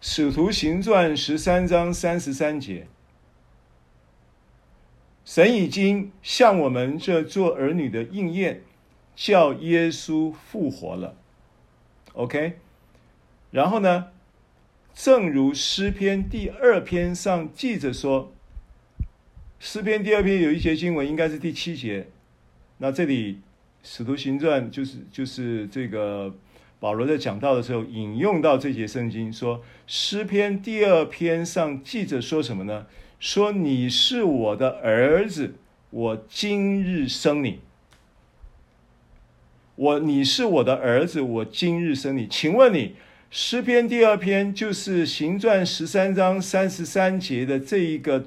[0.00, 2.86] 使徒行传》十三章三十三节。
[5.24, 8.62] 神已经向我们这做儿女的应验，
[9.16, 11.16] 叫耶稣复活了。
[12.14, 12.58] OK，
[13.50, 14.08] 然后呢，
[14.94, 18.32] 正如诗篇第二篇上记着说，
[19.64, 22.04] 诗篇第二篇有一节经文，应该是第七节。
[22.78, 23.38] 那这里
[23.84, 26.34] 使徒行传就是就是这个
[26.80, 32.86] 保罗在讲道的时候引用到这节圣经，说诗篇第二篇上记着说什么呢？
[33.20, 35.54] 说你是我的儿子，
[35.90, 37.60] 我今日生你。
[39.76, 42.26] 我你是我的儿子，我今日生你。
[42.26, 42.96] 请问你
[43.30, 48.26] 诗篇第二篇就是行传十三章三十三节的这一个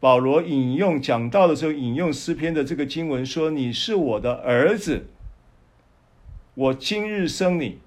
[0.00, 5.06] 保罗引用讲道的时候引用诗篇的这个经文，说你是我的儿子，
[6.54, 7.78] 我今日生你。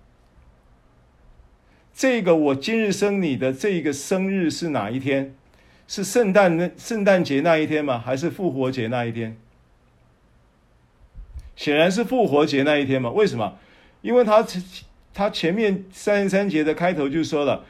[1.93, 5.35] 这个我今日生你的这个生日是哪一天？
[5.87, 7.97] 是圣诞那圣诞节那一天吗？
[7.99, 9.37] 还是复活节那一天？
[11.55, 13.09] 显然是复活节那一天嘛。
[13.11, 13.57] 为什么？
[14.01, 14.45] 因为他
[15.13, 17.65] 他前面三十三节的开头就说了：“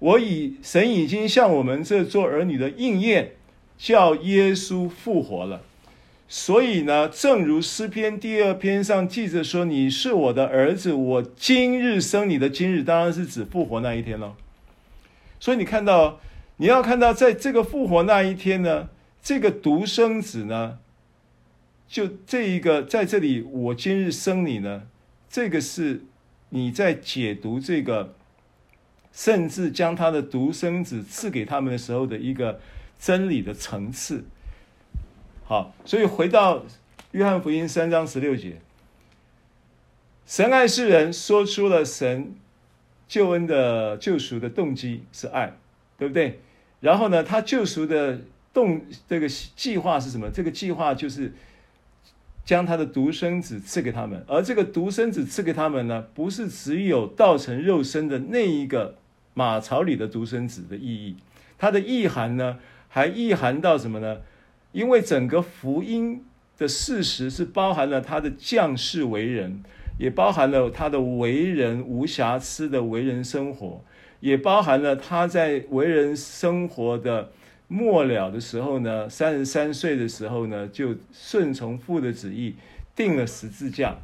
[0.00, 3.32] 我已神已经向我们这做儿女的应验，
[3.78, 5.62] 叫耶稣复活了。”
[6.28, 14.34] 所以呢，正如诗篇第二篇上记着说：“你是我的儿子，我今日生你的。”今日当然是指复活那一天喽。
[15.40, 16.20] 所以你看到。
[16.58, 18.88] 你要看到，在这个复活那一天呢，
[19.22, 20.78] 这个独生子呢，
[21.86, 24.84] 就这一个在这里，我今日生你呢，
[25.28, 26.06] 这个是
[26.48, 28.14] 你在解读这个，
[29.12, 32.58] 甚至将他的独生子赐给他们的时候的一个
[32.98, 34.24] 真理的层次。
[35.44, 36.64] 好，所以回到
[37.12, 38.56] 约翰福音三章十六节，
[40.26, 42.34] 神爱世人，说出了神
[43.06, 45.56] 救恩的救赎的动机是爱，
[45.96, 46.40] 对不对？
[46.80, 48.20] 然后呢，他救赎的
[48.52, 50.28] 动这个计划是什么？
[50.30, 51.32] 这个计划就是
[52.44, 58.96] 将他的独生子赐给他们，而这个独生子赐给他们呢，不是只有道成肉身的那一个
[59.34, 61.16] 马槽里的独生子的意义，
[61.56, 64.18] 它的意涵呢，还意涵到什么呢？
[64.72, 66.24] 因为整个福音
[66.58, 69.62] 的事实是包含了他的降世为人，
[69.98, 73.82] 也包含了他的为人无瑕疵的为人生活。
[74.20, 77.30] 也包含了他在为人生活的
[77.68, 82.56] 末了的时候呢，三十三岁的时候呢，就顺从父的旨意，
[82.96, 83.98] 定了十字架，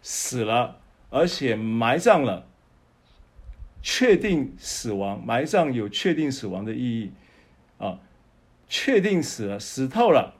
[0.00, 0.78] 死了，
[1.10, 2.46] 而且埋葬了，
[3.82, 7.10] 确定死亡，埋葬有确定死亡的意义，
[7.76, 8.00] 啊，
[8.68, 10.34] 确定死了，死透了，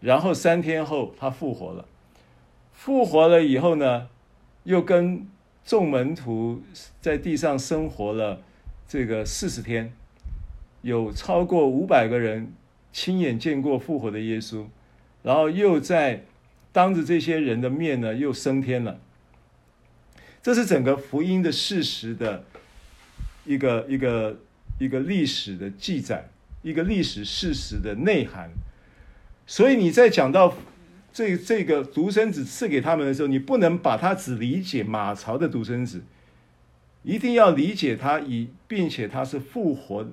[0.00, 1.86] 然后三天后他复活了，
[2.72, 4.08] 复活了以后呢，
[4.64, 5.26] 又跟
[5.64, 6.62] 众门徒
[7.00, 8.40] 在地上生活了。
[8.88, 9.92] 这个四十天，
[10.82, 12.52] 有超过五百个人
[12.92, 14.64] 亲眼见过复活的耶稣，
[15.22, 16.24] 然后又在
[16.72, 18.98] 当着这些人的面呢，又升天了。
[20.42, 22.42] 这是整个福音的事实的
[23.44, 24.40] 一个一个
[24.80, 26.28] 一个历史的记载，
[26.62, 28.50] 一个历史事实的内涵。
[29.46, 30.56] 所以你在讲到
[31.12, 36.02] 这这个独生子赐给他们的时候，你不能把他只理解马槽的独生子。
[37.02, 40.06] 一定要理解他，以并且他是复活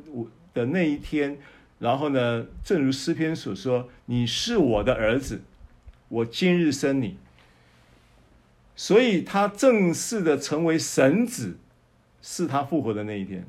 [0.53, 1.37] 的那一天，
[1.79, 5.41] 然后呢，正如诗篇所说：“你是我的儿子，
[6.07, 7.17] 我今日生你。
[8.73, 11.57] 所以他正式的成为神子，
[12.21, 13.45] 是他复活的那一天。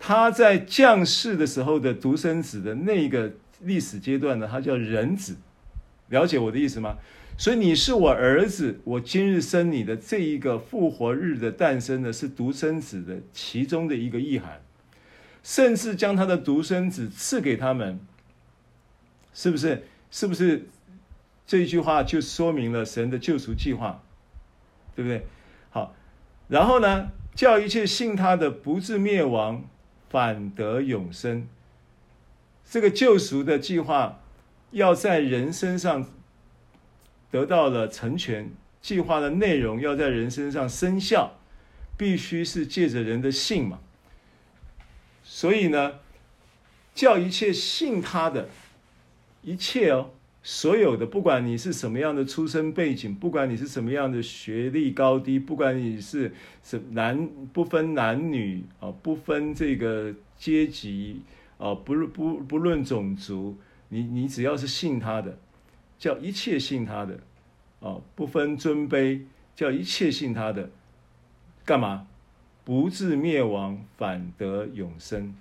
[0.00, 5.36] 他在降世的时候的独生子的那个历史阶段呢，他叫人子。
[6.08, 6.96] 了解我的意思吗？
[7.36, 14.60] 所以你是我儿子，我今日生你的这一个复活日的诞生呢，是独生子的其中的一个意涵，
[15.42, 18.00] 甚至将他的独生子赐给他们，
[19.32, 19.84] 是不是？
[20.10, 20.66] 是不是？
[21.46, 24.02] 这一句话就说明了神的救赎计划，
[24.94, 25.24] 对不对？
[25.70, 25.94] 好，
[26.48, 29.64] 然后呢，叫一切信他的不至灭亡，
[30.10, 31.48] 反得永生。
[32.68, 34.20] 这个救赎的计划
[34.72, 36.10] 要在人身上
[37.30, 38.50] 得到了成全，
[38.82, 41.38] 计划的内容要在人身上生效，
[41.96, 43.78] 必须是借着人的信嘛。
[45.22, 46.00] 所以呢，
[46.94, 48.48] 叫一切信他的，
[49.42, 50.10] 一切哦。
[50.42, 56.32] 所有的，不管你是什么样的出身背景，不管你是什么样的学历高低，不管你是
[56.62, 61.20] 什男不分男女啊，不分这个阶级
[61.58, 63.58] 啊，不不不论种族，
[63.90, 65.38] 你你只要是信他的，
[65.98, 67.20] 叫一切信他的
[67.80, 69.20] 啊，不分尊卑，
[69.54, 70.70] 叫一切信他的，
[71.66, 72.06] 干嘛？
[72.64, 75.34] 不至灭亡，反得永生。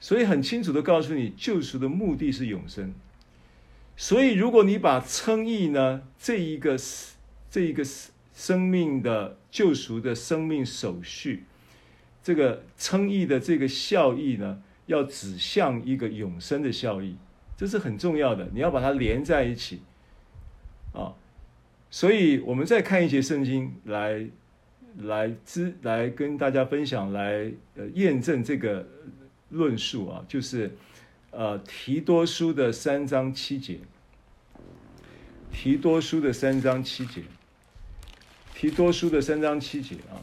[0.00, 2.92] 所以很清楚的告诉你，救赎的目的是永生。
[4.02, 6.76] 所以，如果你把称义呢，这一个
[7.48, 7.84] 这一个
[8.34, 11.44] 生命的救赎的生命手续，
[12.20, 17.14] 这个称义的这个效益呢，要指向一个永生的效益，
[17.56, 18.48] 这是很重要的。
[18.52, 19.82] 你要把它连在一起
[20.92, 21.14] 啊。
[21.88, 24.26] 所以，我们再看一节圣经来
[24.96, 28.84] 来知来跟大家分享，来呃验证这个
[29.50, 30.72] 论述啊，就是。
[31.34, 33.78] 呃，提多书的三章七节，
[35.52, 37.22] 提多书的三章七节，
[38.54, 40.18] 提多书的三章七节啊，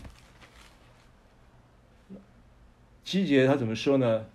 [3.06, 4.26] 七节他怎么说呢？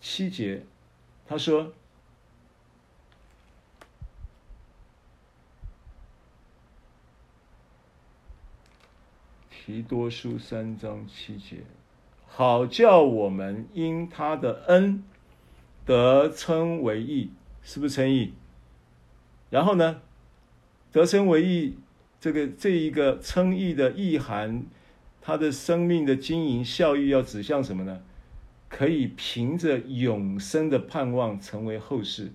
[0.00, 0.64] 七节
[1.28, 1.72] 他说，
[9.50, 11.58] 提多书三章七节。
[12.26, 15.04] 好叫我们因他的恩
[15.84, 17.30] 得称为义，
[17.62, 18.32] 是不是称义？
[19.50, 20.00] 然后呢，
[20.92, 21.76] 得称为义，
[22.20, 24.64] 这个这一个称义的意涵，
[25.20, 28.00] 他的生命的经营效益要指向什么呢？
[28.68, 32.30] 可以凭着永生的盼望成为后世，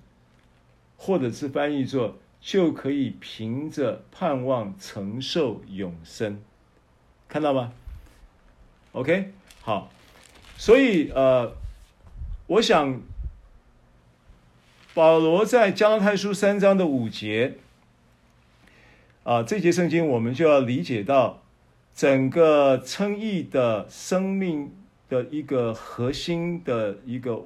[0.97, 6.41] 或者是翻译作就可以凭着盼望承受永生，
[7.29, 7.71] 看到吗
[8.91, 9.31] ？OK。
[9.61, 9.89] 好，
[10.57, 11.55] 所以呃，
[12.47, 13.01] 我想
[14.95, 17.55] 保罗在加拉太书三章的五节
[19.25, 21.43] 啊，这节圣经我们就要理解到
[21.93, 24.71] 整个称义的生命
[25.09, 27.43] 的一个核心的一个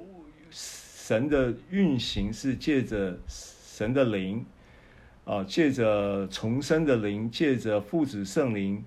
[0.51, 4.45] 神的运行是借着神的灵
[5.25, 8.83] 啊，借着重生的灵，借着父子圣灵。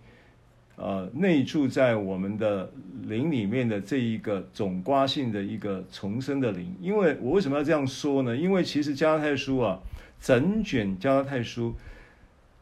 [0.76, 8.36] 呃，内住在我们的灵里面的这一个总瓜性的一个重生的灵，因为我为什么要这样说呢？
[8.36, 9.80] 因为其实加拉太书啊，
[10.20, 11.74] 整卷加拉太书，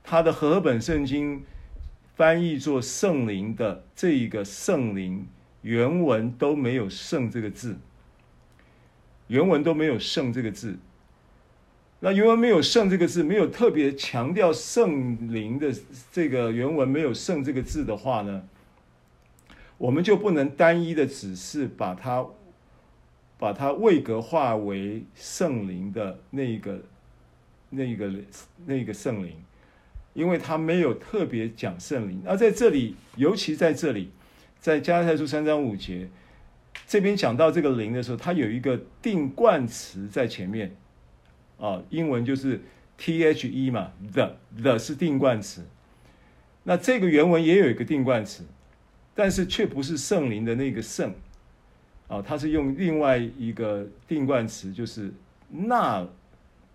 [0.03, 1.43] 它的和本圣经
[2.17, 5.27] 翻译作圣灵的这一个圣灵，
[5.63, 7.79] 原文都没有圣这个字，
[9.29, 10.77] 原文都没有圣这个字。
[12.03, 15.71] 那原文没有“圣”这个字，没有特别强调圣灵的
[16.11, 18.43] 这个原文没有“圣”这个字的话呢，
[19.77, 22.27] 我们就不能单一的只是把它
[23.39, 26.81] 把它位格化为圣灵的那个
[27.69, 28.11] 那个
[28.65, 29.37] 那个圣灵，
[30.15, 32.23] 因为它没有特别讲圣灵。
[32.25, 34.11] 那在这里，尤其在这里，
[34.59, 36.09] 在加拉太书三章五节
[36.87, 40.75] 这边讲到这个灵的时候，它有一个定冠词在前面。
[41.61, 42.61] 啊，英文就是
[42.97, 45.65] T H E 嘛，the the 是定冠词。
[46.65, 48.45] 那这个原文也有一个定冠词，
[49.15, 51.15] 但是却不是圣灵的那个圣。
[52.09, 55.13] 啊，它是用另外一个定冠词，就是
[55.49, 56.07] 那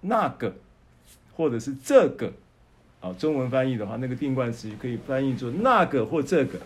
[0.02, 0.56] 那个
[1.36, 2.32] 或者是这个。
[3.02, 6.60] 啊，中文翻译的话，那个定冠词可以翻译作那个或这个。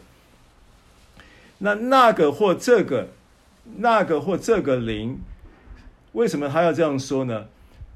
[1.57, 3.09] 那那个或这个，
[3.77, 5.19] 那个或这个灵，
[6.13, 7.47] 为什么他要这样说呢？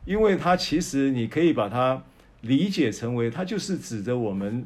[0.05, 2.03] 因为它其实你可以把它
[2.41, 4.65] 理解成为，它就是指着我们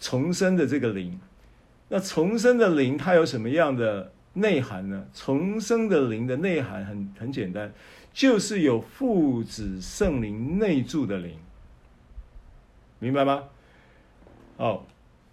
[0.00, 1.20] 重生的这个灵。
[1.88, 5.06] 那重生的灵，它有什么样的内涵呢？
[5.14, 7.72] 重生的灵的内涵很很简单，
[8.12, 11.38] 就是有父子圣灵内住的灵，
[12.98, 13.44] 明白吗？
[14.56, 14.86] 好，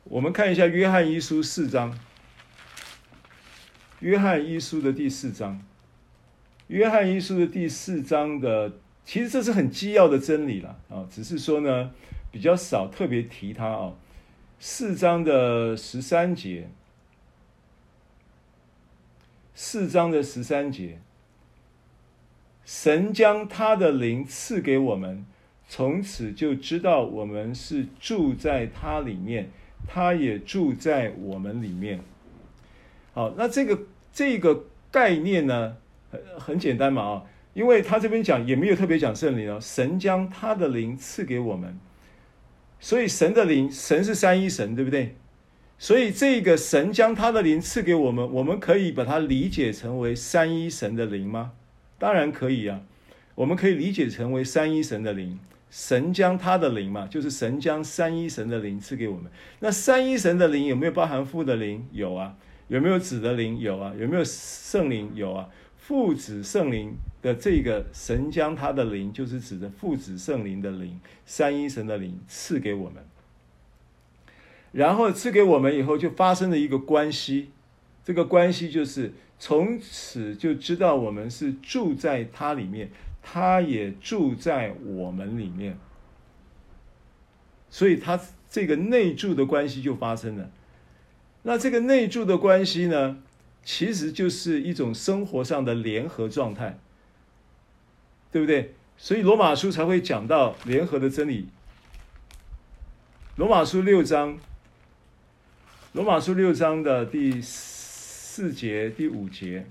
[0.03, 1.97] 我们看一下约翰一书四章，
[4.01, 5.63] 约翰一书的第四章，
[6.67, 8.73] 约翰一书的第四章的，
[9.09, 11.89] 其实这是很基要的真理了啊，只是说呢
[12.31, 13.93] 比较少特别提它啊，
[14.59, 16.69] 四章的十三节。
[19.55, 20.99] 四章的十三节，
[22.63, 25.25] 神将他的灵赐给我们，
[25.67, 29.49] 从此就知道我们是住在他里面，
[29.87, 31.99] 他也住在我们里面。
[33.13, 35.77] 好，那这个这个概念呢，
[36.11, 37.23] 很很简单嘛啊，
[37.53, 41.77] 因为他这边讲也没有特别讲圣灵哦，神将他的灵赐给我们，
[42.79, 45.15] 所以神的灵，神是三一神，对不对？
[45.81, 51.53] 所以，这个神将他的灵赐给我们，我们可以把它理解成为三一神的灵吗？
[51.97, 52.81] 当然可以啊，
[53.35, 55.39] 我们可以理解成为三一神的灵。
[55.71, 59.31] 神将他的灵嘛，就是神将三一神的灵赐给我们。
[59.59, 61.87] 那三一神的灵有没有包含父的灵？
[61.93, 62.35] 有啊。
[62.67, 63.59] 有没有子的灵？
[63.59, 63.93] 有啊。
[63.97, 65.09] 有没有圣灵？
[65.15, 65.47] 有啊。
[65.89, 73.03] 父子圣灵的这个神将他的灵，就是指的父子圣灵的灵，三一神的灵赐给我们。
[74.71, 77.49] 然后赐给我们以后，就发生了一个关系，
[78.05, 82.91] 这个关系就是从此就知道我们是住在他里面，
[83.23, 85.75] 他也住在我们里面，
[87.71, 90.51] 所以他这个内住的关系就发生了。
[91.41, 93.17] 那这个内住的关系呢，
[93.63, 96.79] 其实就是一种生活上的联合状态，
[98.31, 98.73] 对不对？
[98.97, 101.47] 所以罗马书才会讲到联合的真理。
[103.35, 104.37] 罗马书六章。
[105.93, 109.65] 罗马书六章的第四节、第五节，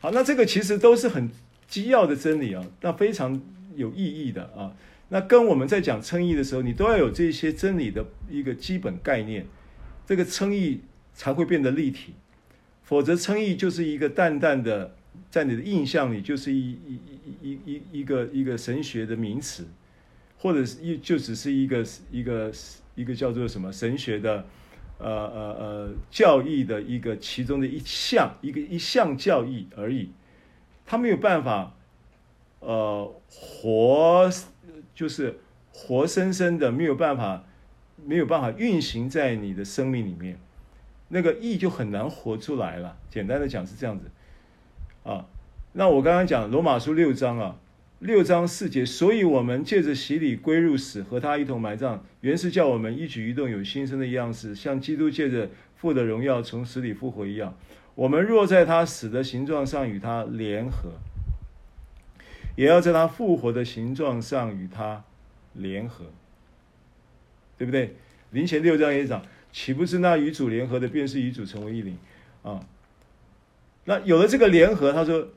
[0.00, 1.28] 好，那这个其实都是很
[1.66, 3.42] 基要的真理啊，那非常
[3.74, 4.72] 有意义的啊。
[5.08, 9.44] 那跟我们在讲称义的时候，你都要有这些真理的一个基本概念，
[10.06, 10.82] 这个称义
[11.18, 12.14] 才会变得立体。
[12.82, 14.94] 否则，称义就是一个淡淡的，
[15.30, 17.00] 在你的印象里就是一一
[17.42, 19.66] 一一一一个一个神学的名词，
[20.38, 22.52] 或者是一就只是一个一个。
[22.98, 24.44] 一个叫做什么神学的，
[24.98, 30.10] 呃呃呃教义的一个其中的一项，一个一项教义而已，
[30.84, 31.76] 他没有办法，
[32.58, 34.28] 呃活
[34.96, 35.38] 就是
[35.70, 37.44] 活生生的没有办法，
[38.04, 40.40] 没有办法运行在你的生命里面，
[41.08, 42.96] 那个义就很难活出来了。
[43.10, 44.04] 简单的讲是这样子，
[45.04, 45.26] 啊，
[45.72, 47.56] 那我刚刚讲罗马书六章啊。
[48.00, 57.56] 六章四节，所以我们借着洗礼归入死，和他一同埋葬，原是叫我们一举一动有新生的样式，像基督借着父的荣耀从死里复活一样。
[57.96, 60.92] 我们若在他死的形状上与他联合，
[62.54, 65.02] 也要在他复活的形状上与他
[65.54, 66.04] 联合，
[67.56, 67.96] 对不对？
[68.30, 69.20] 林前六章也讲，
[69.52, 71.98] 岂不是那与主联合的，便是与主成为一灵
[72.42, 72.60] 啊？
[73.84, 75.28] 那有了这个联合，他说。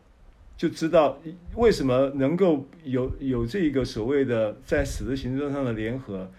[0.57, 1.17] 就知道
[1.55, 6.31] 为什么能够有有这一个所谓的在死的形状上的联合，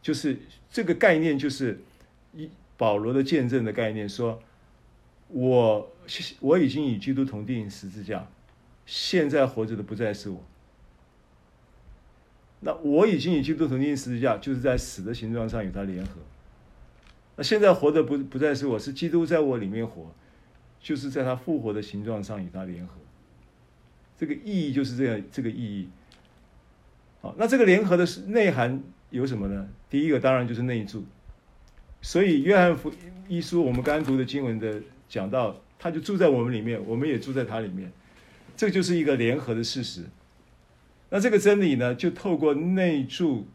[0.00, 0.38] 就是
[0.70, 1.80] 这个概念，就是
[2.32, 4.40] 一保罗的见证的概念，说
[5.30, 5.90] 我
[6.38, 8.28] 我已经与基督同钉十字架，
[8.84, 10.40] 现在活着的不再是我。
[12.60, 16.20] 那我已经与基督同钉十字架，就是在死的形状上与他联合。
[17.36, 20.10] 那现在活的不不再是我，是基督在我里面活，
[20.80, 22.94] 就是在他复活的形状上与他联合。
[24.18, 25.88] 这个意义就是这样，这个意义。
[27.20, 29.68] 好，那这个联合的内涵有什么呢？
[29.90, 31.04] 第一个当然就是内住。
[32.00, 32.96] 所以约翰福音
[33.28, 37.92] 一书，我们刚刚读的经文的讲到，他就住在我们里面，我们也住在他里面，
[38.56, 40.04] 这就是一个联合的事实。
[41.10, 43.46] 那这个真理呢，就透过内住，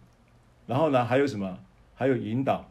[0.67, 1.59] 然后呢还有什么？
[1.95, 2.70] 还有引导。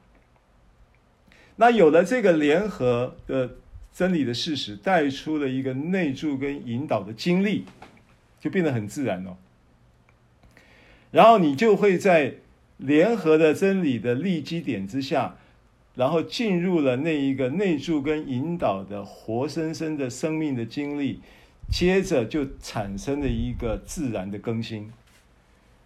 [1.61, 3.51] 那有了这个联合的
[3.93, 7.67] 真理的事实，带出了一个内助跟引导的经历。
[8.41, 9.37] 就变得很自然哦，
[11.11, 12.37] 然后你就会在
[12.79, 15.37] 联合的真理的立基点之下，
[15.95, 21.21] 然后进入了那一个内助跟引导的活生生的生命的经历，
[21.71, 24.91] 接着就产生了一个自然的更新。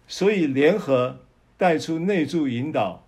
[0.07, 1.19] 所以联合
[1.57, 3.04] 带出内助引导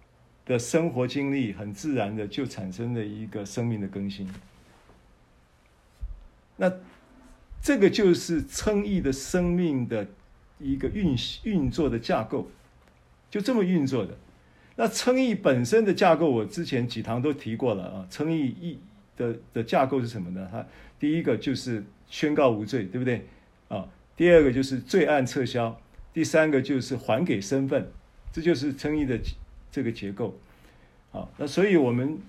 [0.47, 4.27] 的生活经历，很自然的就产生了一个生命的更新。
[6.55, 6.73] 那。
[7.59, 10.07] 这个就是称义的生命的
[10.59, 12.49] 一个运运作的架构，
[13.31, 14.15] 就这么运作的。
[14.75, 18.07] 那称义本身的架构，我之前几堂都提过了啊。
[18.09, 18.79] 称义义
[19.17, 20.47] 的的架构是什么呢？
[20.49, 20.65] 它
[20.99, 23.25] 第一个就是宣告无罪，对不对？
[23.67, 25.81] 啊，第二个就是罪案撤销，
[26.13, 27.91] 第三个就是还给身份，
[28.31, 29.19] 这就是称义的
[29.71, 30.37] 这个结构。
[31.11, 32.19] 好，那所以我们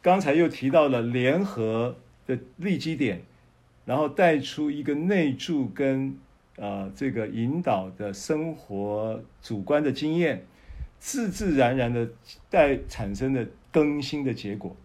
[0.00, 1.96] 刚才又提到了联合
[2.26, 3.22] 的立基点，
[3.84, 6.16] 然后带出一个内住跟
[6.56, 10.44] 啊这个引导的生活主观的经验，
[10.98, 12.08] 自自然然的
[12.48, 14.76] 带产生的更新的结果。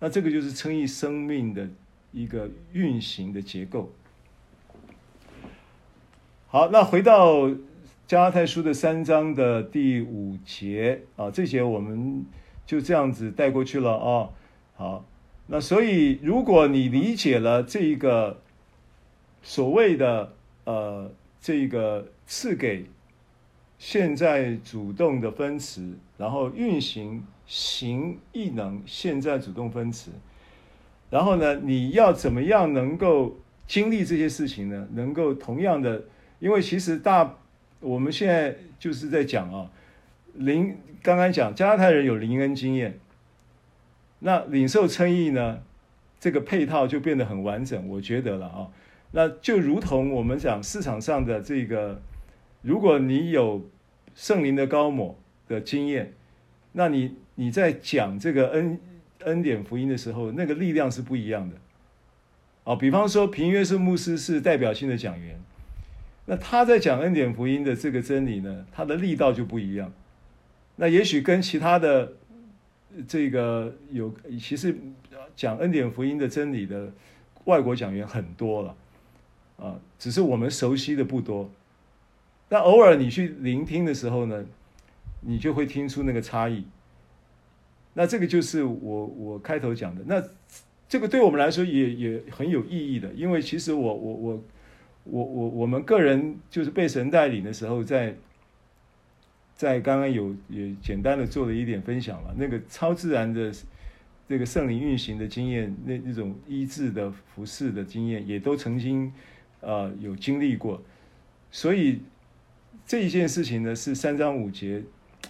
[0.00, 1.68] 那这个就是称义生命的
[2.12, 3.92] 一个运行的结构。
[6.48, 7.48] 好，那回到
[8.08, 12.24] 加拉太书的三章的第五节啊，这节我们
[12.64, 14.30] 就这样子带过去了啊。
[14.76, 15.04] 好，
[15.46, 18.40] 那所以如果你理解了这一个
[19.42, 20.32] 所谓的
[20.64, 22.86] 呃这个赐给
[23.78, 27.22] 现在主动的分词，然后运行。
[27.46, 30.10] 行异能，现在主动分词，
[31.08, 34.86] 然后呢，你要怎么样能够经历这些事情呢？
[34.92, 36.04] 能够同样的，
[36.40, 37.38] 因为其实大
[37.80, 39.70] 我们现在就是在讲啊，
[40.34, 42.98] 灵刚刚讲加拉太人有灵恩经验，
[44.20, 45.62] 那领受称义呢，
[46.18, 48.68] 这个配套就变得很完整，我觉得了啊，
[49.12, 52.00] 那就如同我们讲市场上的这个，
[52.62, 53.68] 如果你有
[54.14, 56.14] 圣灵的高某的经验，
[56.72, 57.16] 那你。
[57.40, 58.80] 你在讲这个恩
[59.20, 61.54] 恩典福音的时候，那个力量是不一样的。
[62.64, 65.40] 哦，比方说平约瑟牧师是代表性的讲员，
[66.30, 69.90] 那他在讲恩典福音的这个真理呢，他的力道就不一样。
[70.76, 72.12] 那也许跟其他的
[73.08, 74.76] 这个有，其实
[75.34, 76.92] 讲恩典福音的真理的
[77.44, 78.76] 外国讲员很多了，
[79.56, 81.50] 啊，只是我们熟悉的不多。
[82.50, 84.44] 那偶尔你去聆听的时候呢，
[85.22, 86.62] 你就会听出那个差异。
[87.94, 90.22] 那这个就是我我开头讲的，那
[90.86, 94.44] 这个对我们来说也也很有意义的，因为其实我我我
[95.10, 98.14] 我我我们个人就是被神带领的时候在，
[99.56, 103.52] 在刚刚有也简单的做了一点分享了，那个超自然的
[104.28, 109.12] 这个圣灵运行的经验，那那种医治的服侍的经验，也都曾经
[109.60, 110.82] 呃有经历过，
[111.50, 112.00] 所以
[112.86, 114.82] 这一件事情呢是三章五节。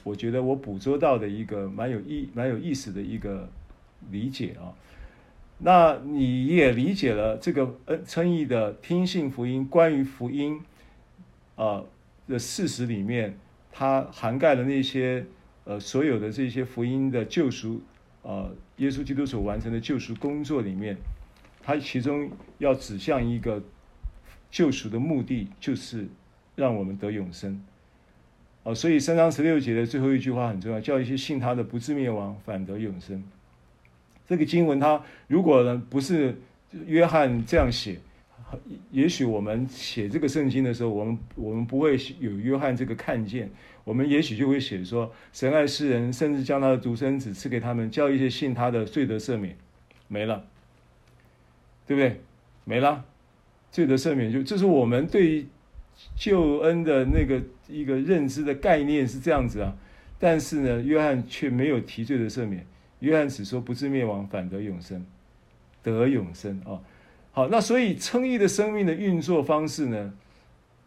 [0.05, 3.49] 我觉得我捕捉到的一个蛮有意、蛮有意思的一个
[4.11, 4.73] 理解啊，
[5.61, 10.61] 那你也理解了这个呃称义的听信福音，关于福音
[11.57, 11.83] 啊
[12.29, 13.37] 的事实里面，
[13.73, 15.27] 它涵盖了那些
[15.65, 17.83] 呃所有的这些福音的救赎
[18.23, 20.97] 啊，耶稣基督所完成的救赎工作里面，
[21.61, 23.61] 它其中要指向一个
[24.51, 26.07] 救赎的目的，就是
[26.55, 27.61] 让我们得永生。
[28.63, 33.25] 哦，所以三章十六节的最后一句话很重要，叫一些信他的不至灭亡，反得永生。
[34.29, 36.37] 这个经文，它如果呢不是
[36.87, 37.99] 约翰这样写，
[38.93, 43.51] 也许我们写这个圣经的时候，我们我们不会有约翰这个看见，
[43.85, 49.57] 我们也许就会写说，神爱世人，甚至将他的独生子赐给他们，叫一些信他的罪得赦免，
[50.07, 50.45] 没了，
[51.87, 52.21] 对不对？
[52.65, 53.05] 没了，
[53.73, 55.47] 罪得赦免就这是我们对。
[56.17, 59.77] 救恩的那个一个认知的概念是这样子啊，
[60.17, 62.65] 但是呢，约翰却没有提罪的赦免，
[63.01, 65.05] 约翰只说不至灭亡，反得永生，
[65.83, 66.81] 得永生啊。
[67.33, 70.13] 好，那所以称义的生命的运作方式呢，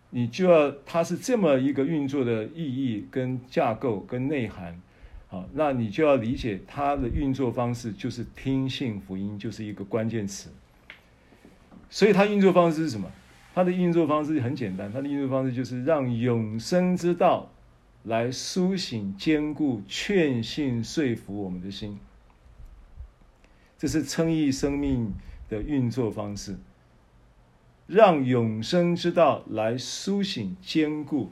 [0.10, 4.80] 你就要它是这么一个运作的意义跟架构跟内涵，
[5.28, 10.50] 好，那你就要理解它的运作方式就是听信福音，就是一个关键词。
[11.90, 13.10] 所以它运作方式是什么？
[13.54, 17.52] 它的运作方式很简单，它的运作方式就是让永生之道
[18.04, 22.00] 来苏醒、坚固、劝信、说服我们的心。
[23.78, 25.14] 这是称义生命
[25.50, 26.58] 的运作方式，
[27.88, 31.32] 让永生之道来苏醒、坚固、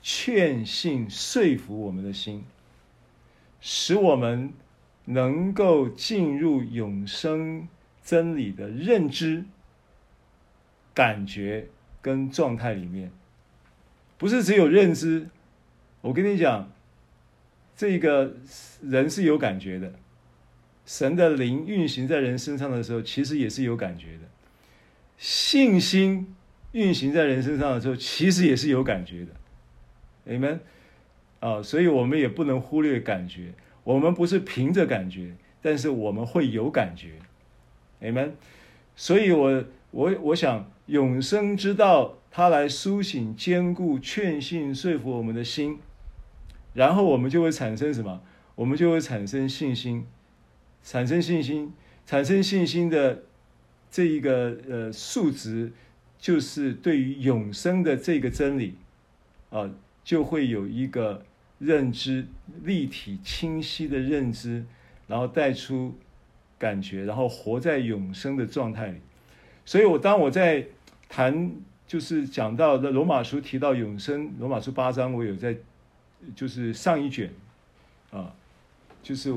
[0.00, 2.44] 劝信、说服我们的心，
[3.60, 4.52] 使我们
[5.04, 7.68] 能够进入永生
[8.02, 9.44] 真理的认知。
[10.94, 11.68] 感觉
[12.00, 13.10] 跟状态里面，
[14.18, 15.28] 不是只有认知。
[16.02, 16.70] 我跟你讲，
[17.74, 18.34] 这个
[18.82, 19.94] 人是有感觉的，
[20.84, 24.28] 神的灵运行在人身上的时候，其实也是有感觉的。
[25.16, 26.34] 信心
[26.72, 29.32] 运行在人身上的时候，其实也是有感觉的。
[30.24, 30.60] 你们
[31.40, 33.54] 啊，所以我们也不能忽略感觉。
[33.82, 37.12] 我们不是凭着感觉，但是我们会有感觉。
[38.00, 38.36] 你们。
[38.94, 40.68] 所以我我我想。
[40.86, 45.78] 永生之道，它来苏醒、坚固、劝信、说服我们的心，
[46.74, 48.20] 然后我们就会产生什么？
[48.54, 50.06] 我们就会产生信心，
[50.82, 51.72] 产生信心，
[52.04, 53.22] 产生信心的
[53.90, 55.72] 这一个呃数值，
[56.18, 58.76] 就是对于永生的这个真理
[59.50, 59.70] 啊，
[60.04, 61.24] 就会有一个
[61.58, 62.26] 认知
[62.62, 64.64] 立体清晰的认知，
[65.06, 65.94] 然后带出
[66.58, 68.98] 感觉，然后活在永生的状态里。
[69.64, 70.66] 所以，我当我在
[71.08, 71.52] 谈，
[71.86, 75.56] 就是讲到的罗马书提到永生，罗马书八章，我有在，
[76.34, 77.30] 就是上一卷，
[78.10, 78.34] 啊，
[79.02, 79.32] 就是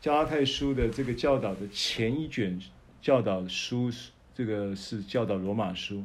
[0.00, 2.60] 加拉太书的这个教导的前一卷
[3.00, 3.90] 教导书，
[4.34, 6.04] 这个是教导罗马书。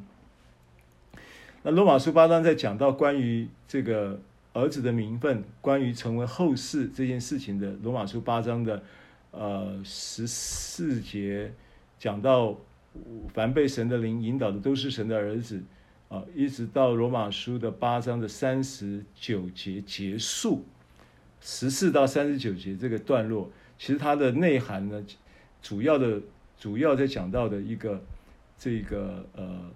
[1.64, 4.20] 那罗马书八章在讲到关于这个
[4.54, 8.84] 儿子的名分，关于成为后嗣这件事情的，罗马书八章的
[9.32, 11.54] 呃十四节
[12.00, 12.58] 讲到。
[13.34, 15.64] 凡被神的灵引导的，都是神的儿子，
[16.12, 20.66] 啊，一直到罗马书的八章的三十九节结束，
[21.40, 23.50] 十四到三十九节这个段落，
[23.80, 25.02] 其实它的内涵呢，
[25.62, 26.22] 主要的
[26.60, 28.04] 主要在讲到的一个
[28.58, 29.72] 这个呃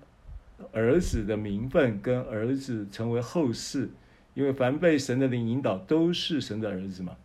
[0.73, 3.87] 儿子的名分跟儿子成为后嗣，
[4.33, 7.15] 因为凡被神的灵引导，都是神的儿子嘛，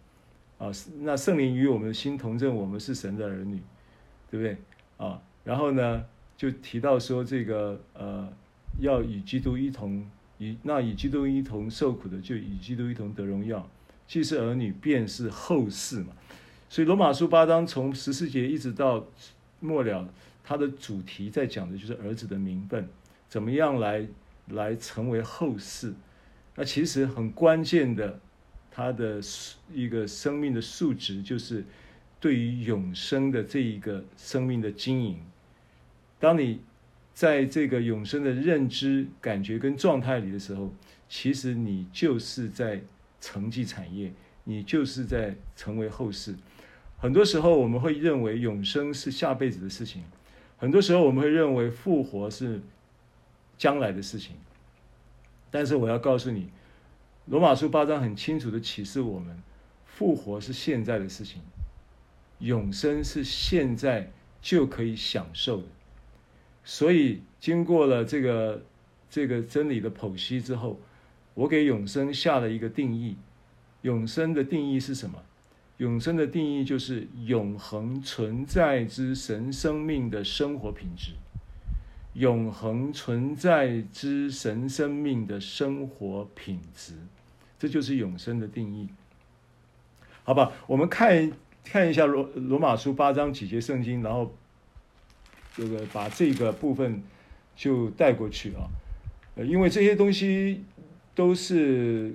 [0.59, 3.61] 啊，那圣灵与我们的心同证，我们是神的儿女，
[4.31, 4.57] 对不对？
[4.99, 5.21] 啊。
[5.43, 6.05] 然后呢，
[6.37, 8.31] 就提到说这个呃，
[8.79, 10.09] 要与基督一同，
[10.39, 13.69] 与那与基督一同受苦的，就与基督一同得荣耀。
[14.07, 16.13] 既是儿女，便是后嗣嘛。
[16.69, 19.07] 所以罗马书八章从十四节一直到
[19.61, 20.09] 末了，
[20.45, 22.89] 它的主题在讲的就是儿子的名分，
[23.29, 24.07] 怎么样来
[24.49, 25.93] 来成为后嗣。
[26.55, 28.21] 那其实很关键的，
[28.71, 29.21] 他的
[29.73, 31.65] 一个生命的素质就是。
[32.23, 35.19] 对于永生的这一个生命的经营，
[36.19, 36.61] 当你
[37.21, 40.73] 在这个永生的认知、感觉跟状态里的时候，
[41.07, 42.81] 其实你就是在
[43.21, 44.11] 承继产业，
[44.45, 46.35] 你就是在成为后世。
[46.97, 50.03] 很多时候我们会认为永生是下辈子的事情，
[50.57, 52.63] 很多时候我们会认为复活是
[53.59, 54.37] 将来的事情。
[55.51, 56.49] 但是我要告诉你，
[57.27, 59.43] 罗马书八章很清楚的启示我们，
[59.85, 61.43] 复活是现在的事情。
[62.39, 64.11] 永生是现在
[64.41, 65.65] 就可以享受的，
[66.65, 68.63] 所以经过了这个
[69.09, 70.79] 这个真理的剖析之后，
[71.35, 73.17] 我给永生下了一个定义。
[73.83, 75.23] 永生的定义是什么？
[75.79, 81.13] 永生的定义就是永恒存在之神生命的生活品质。
[82.15, 86.95] 永恒存在之神生命的生活品质，
[87.59, 88.89] 这就是永生的定义。
[90.25, 91.33] 好吧，我们看。
[91.63, 94.35] 看一下罗罗马书八章几节圣经，然后
[95.61, 97.03] 这个把这个部分
[97.55, 98.65] 就带过去啊，
[99.35, 100.65] 呃，因为这些东西
[101.15, 102.15] 都是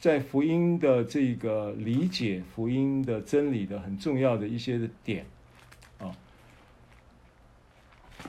[0.00, 5.24] 在福音的这个理解福音的真理的很重要的一些的点
[6.00, 6.10] 啊，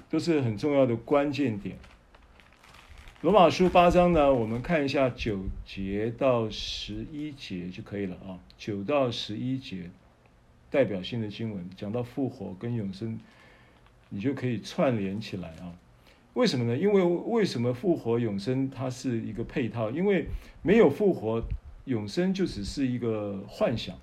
[0.07, 1.77] 都是很重要的关键点。
[3.21, 9.89] 罗马书八章呢，我们看一下九节到十一节就可以了啊，九到十一节。
[10.69, 13.17] 代表性的经文讲到复活跟永生，
[14.10, 15.74] 你就可以串联起来啊？
[16.34, 16.78] 为什么呢？
[16.78, 19.89] 因为为什么复活永生它是一个配套？
[19.89, 20.28] 因为
[20.62, 21.43] 没有复活，
[21.86, 23.95] 永生就只是一个幻想；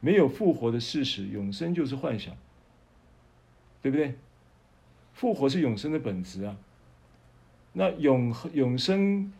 [0.00, 2.36] 没有复活的事实，永生就是幻想，
[3.82, 4.14] 对不对？
[5.12, 6.56] 复活是永生的本质啊。
[7.72, 9.32] 那永永生，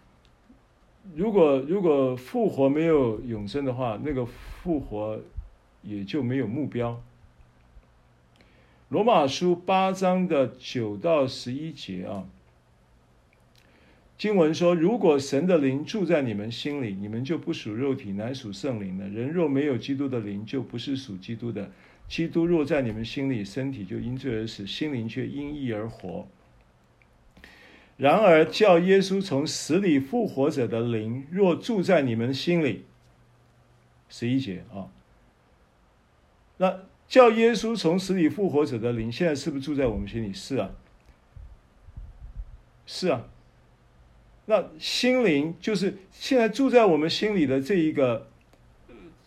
[1.15, 5.21] 如果如果复活没有永生的话，那个复活。
[5.83, 7.01] 也就没有目标。
[8.89, 12.25] 罗马书八章的九到十一节啊，
[14.17, 19.09] 经文说：“如果神的灵住在你们心里，你们就不属肉体，乃属圣灵了。
[19.09, 21.71] 人若没有基督的灵，就不是属基督的。
[22.07, 26.29] 基督若在你们心里，身体就因罪而死，心灵却因义而活。
[27.97, 32.85] 然而叫耶稣从死里复活者的灵，若住在你们心里，
[34.09, 34.87] 十一节啊。”
[36.59, 40.33] 那叫耶稣从死里复活者的灵，现在是不是住在我们心里？
[40.33, 40.71] 是啊，
[42.87, 43.27] 是啊。
[44.47, 48.29] 那心灵就是现在住在我们心里的这一个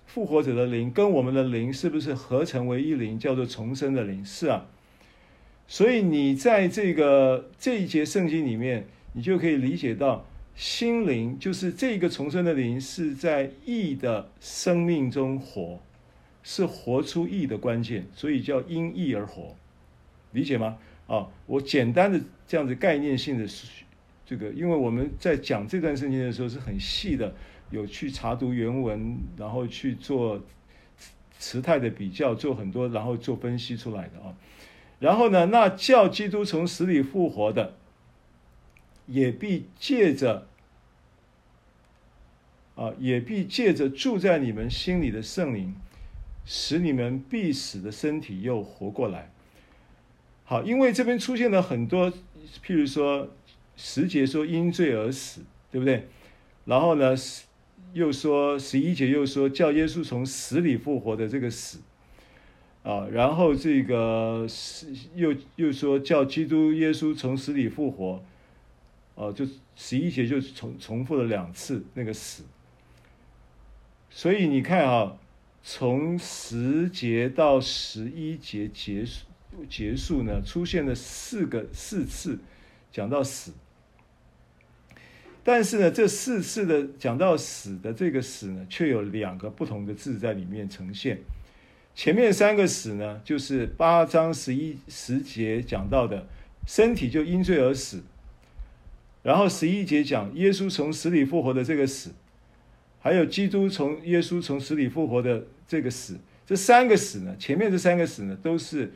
[0.07, 4.23] 复活者的灵，跟我们的灵是不是合成为一灵，叫做重生的灵？
[4.23, 4.65] 是啊。
[5.67, 10.25] 所以你在这个这一节圣经里面，你就可以理解到，
[10.55, 15.79] 心灵就是这个重生的灵是在义的生命中活。
[16.51, 19.55] 是活出义的关键，所以叫因义而活，
[20.31, 20.79] 理解吗？
[21.05, 23.47] 啊，我简单的这样子概念性的
[24.25, 27.35] 这个，因为我们在讲这段圣经的时候是很细的，
[27.69, 30.41] 有去查读原文，然后去做
[31.37, 34.33] 词态的比较，做很多，然后做分析出来的啊。
[34.97, 37.75] 然后呢，那叫基督从死里复活的，
[39.05, 40.47] 也必借着
[42.73, 45.75] 啊，也必借着住在你们心里的圣灵，
[46.51, 49.31] 使你们必死的身体又活过来。
[50.43, 52.11] 好，因为这边出现了很多，
[52.65, 53.29] 譬如说
[53.77, 56.07] 十节说因罪而死，对不对？
[56.65, 57.13] 然后呢，
[57.93, 61.81] 又说十一节又说叫耶稣从死里复活的这个死，
[62.81, 64.47] 啊，然后这个
[65.13, 68.23] 又又说叫基督耶稣从死里复活，
[69.13, 69.45] 啊，就
[69.75, 72.43] 十一节就重重复了两次那个死。
[74.09, 75.15] 所以你看啊，
[75.63, 79.25] 从十节到十一节结束
[79.69, 82.39] 结束呢，出现了四个四次
[82.91, 83.51] 讲到死。
[85.43, 91.19] 但是呢，这四次的讲到死的这个死呢，却有两个不同的字在里面呈现。
[91.95, 96.27] 前面三个死呢，就是八章十一十节讲到的
[96.65, 98.03] 身体就因罪而死，
[99.23, 102.11] 然后十一节讲耶稣从死里复活的这个死。
[103.01, 108.91] 还有基督从耶稣从死里复活的这个死，这三个死呢，前面这三个死呢，都是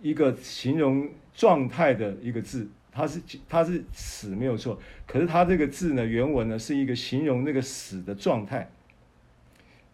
[0.00, 8.70] 一个形容状态的一个字，它是它是死没有错，可是它这个字呢，原文呢是一个形容那个死的状态，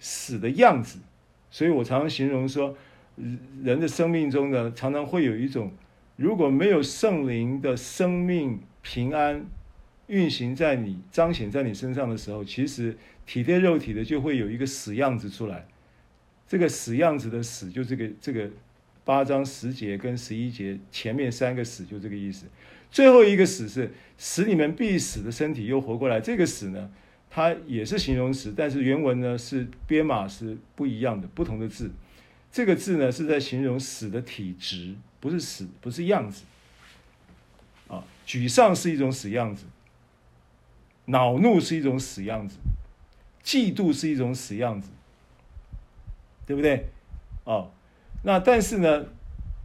[0.01, 0.99] 死的样子，
[1.51, 2.77] 所以我常常形容说，
[3.63, 5.71] 人的生命中呢，常常会有一种
[6.17, 9.47] 如果没有圣灵的生命平安。
[10.09, 12.97] 运行在你彰显在你身上的时候，其实
[13.27, 15.67] 体贴肉体的就会有一个死样子出来。
[16.49, 18.49] 这个死样子的死，就这个这个
[19.05, 22.47] 八章十节跟十一节前面三个死就这个意思。
[22.91, 26.21] 最后一个死是使你们必死的身体又活过来。
[26.21, 26.89] 这个死呢，
[27.29, 31.91] 它也是形容词，但是原文呢是编码是不一样的，不同的字。
[32.53, 36.45] 这个字呢是在形容死的体质，不是死，不是样子。
[37.89, 39.67] 啊，沮丧是一种死样子。
[41.07, 42.59] 恼怒是一种死样子，
[43.43, 44.91] 嫉妒是一种死样子，
[46.47, 46.87] 对不对？
[47.45, 47.71] 哦，
[48.23, 49.07] 那但是呢，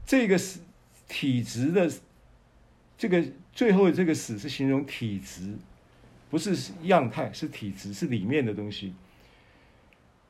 [0.05, 0.61] 这个死
[1.07, 1.91] 体质的
[2.97, 5.55] 这个最后这个死是形容体质，
[6.29, 8.93] 不是样态，是体质，是里面的东西。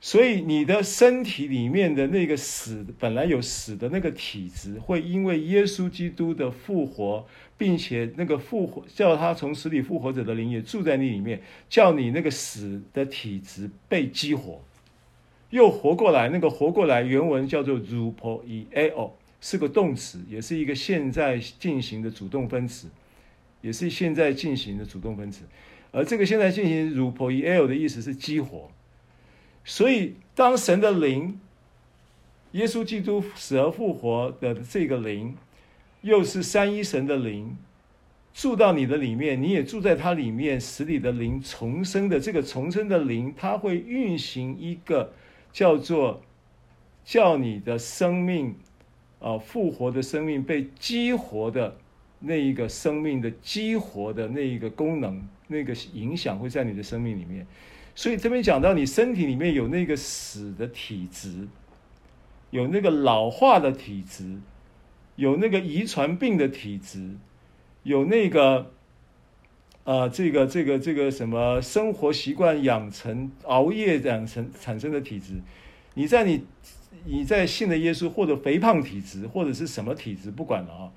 [0.03, 7.23] 所以你的身体里面的那个死，本来有死的那个体质，会因为耶稣基督的复活，
[7.55, 11.39] 并且那个复活叫他从死里复活者的灵也住在你里面，
[11.69, 14.59] 叫你那个死的体质被激活，
[15.51, 16.29] 又活过来。
[16.29, 22.87] 那个活过来原文叫做 rupoieo，是个动词，也是一个现在进行的主动分词，
[23.61, 25.45] 也是现在进行的主动分词。
[25.91, 28.71] 而这个现在进行 rupoieo 的意思是激活。
[29.63, 31.39] 所以，当神的灵，
[32.53, 35.35] 耶稣基督死而复活的这个灵，
[36.01, 37.55] 又是三一神的灵，
[38.33, 45.13] 住到你的里面，你也住在他里面，使你的灵重生的这个重生的灵，它会运行一个
[45.53, 46.21] 叫做
[47.05, 48.55] 叫你的生命
[49.19, 51.77] 啊复活的生命被激活的
[52.19, 57.45] 那一个生命的激活的那一个功能，那个影响会在你的生命里面。
[57.93, 61.47] 所以这边讲到，你身体里面有那个死的体质，
[62.49, 64.37] 有那个老化的体质，
[65.17, 67.17] 有那个遗传病的体质，
[67.83, 68.71] 有那个，
[69.83, 75.41] 呃，这个这个这个什么生活习惯养成熬夜养成产生的体质，
[75.95, 76.45] 你在你
[77.03, 80.91] 你在信的耶稣或者肥胖体质或者是什么体质，不管了啊，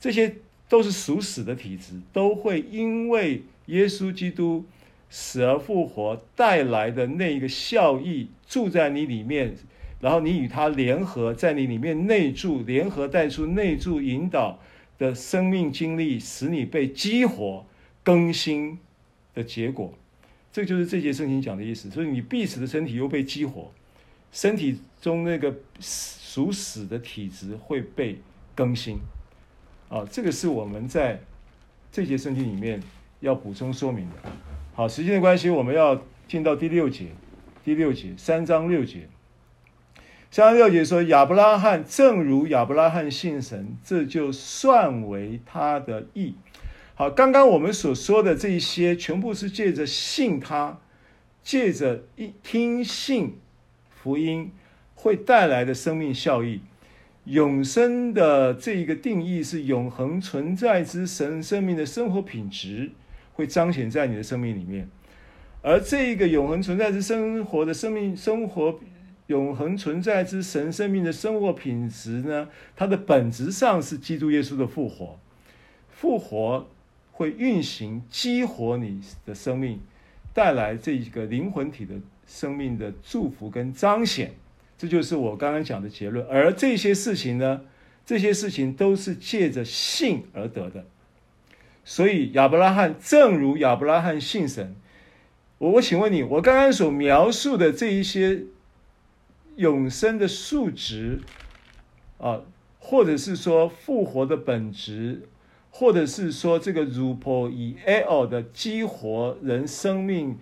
[0.00, 0.34] 这些
[0.68, 4.64] 都是属死的体质，都会因为耶稣基督。
[5.14, 9.54] 死而复活带来的那一个效益住在你里面，
[10.00, 14.58] 然后你与他联合，在你里面内住，联合带出内住引导
[14.96, 17.66] 的生命经历，使你被激活
[18.02, 18.78] 更新
[19.34, 19.92] 的结果，
[20.50, 21.90] 这就是这节圣经讲的意思。
[21.90, 23.70] 所以你必死的身体又被激活，
[24.32, 28.18] 身体中那个属死的体质会被
[28.54, 28.96] 更新。
[29.90, 31.20] 啊，这个是我们在
[31.92, 32.82] 这节圣经里面
[33.20, 34.51] 要补充说明的。
[34.74, 37.08] 好，时间的关系，我们要进到第六节。
[37.62, 39.06] 第六节，三章六节，
[40.30, 46.34] 三章六节说：“亚伯拉罕正如亚伯拉罕信神，这就算为他的义。”
[46.96, 50.78] 好，刚刚我们所说的这一些，全部是借着信他，
[51.42, 53.36] 借着一听信
[53.90, 54.50] 福音
[54.94, 56.62] 会带来的生命效益。
[57.24, 62.90] 永生的这一个定义是永恒存在之神生命的生活品质。
[63.34, 64.88] 会彰显在你的生命里面，
[65.62, 68.78] 而这个永恒存在之生活的生命生活，
[69.28, 75.18] 永恒存在之神生命的生活品质呢，它的本质上是基督耶稣的复活。
[75.88, 76.68] 复活
[77.12, 79.80] 会运行激活你的生命，
[80.34, 81.94] 带来这一个灵魂体的
[82.26, 84.32] 生命的祝福跟彰显。
[84.76, 86.26] 这就是我刚刚讲的结论。
[86.26, 87.60] 而这些事情呢，
[88.04, 90.84] 这些事情都是借着信而得的。
[91.84, 94.74] 所以亚伯拉罕，正如亚伯拉罕信神。
[95.58, 98.44] 我我请问你，我刚刚所描述的这一些
[99.56, 101.20] 永生的数值
[102.18, 102.40] 啊，
[102.78, 105.28] 或者是说复活的本质，
[105.70, 107.48] 或者是说这个 rupo
[107.86, 110.38] el 的激活人生命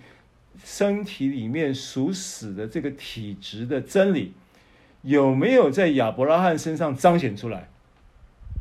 [0.64, 4.32] 身体里面属死的这个体质的真理，
[5.02, 7.68] 有没有在亚伯拉罕身上彰显出来？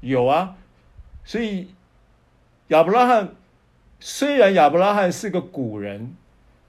[0.01, 0.55] 有啊，
[1.23, 1.69] 所以
[2.69, 3.35] 亚伯拉罕
[3.99, 6.15] 虽然亚伯拉罕是个古人。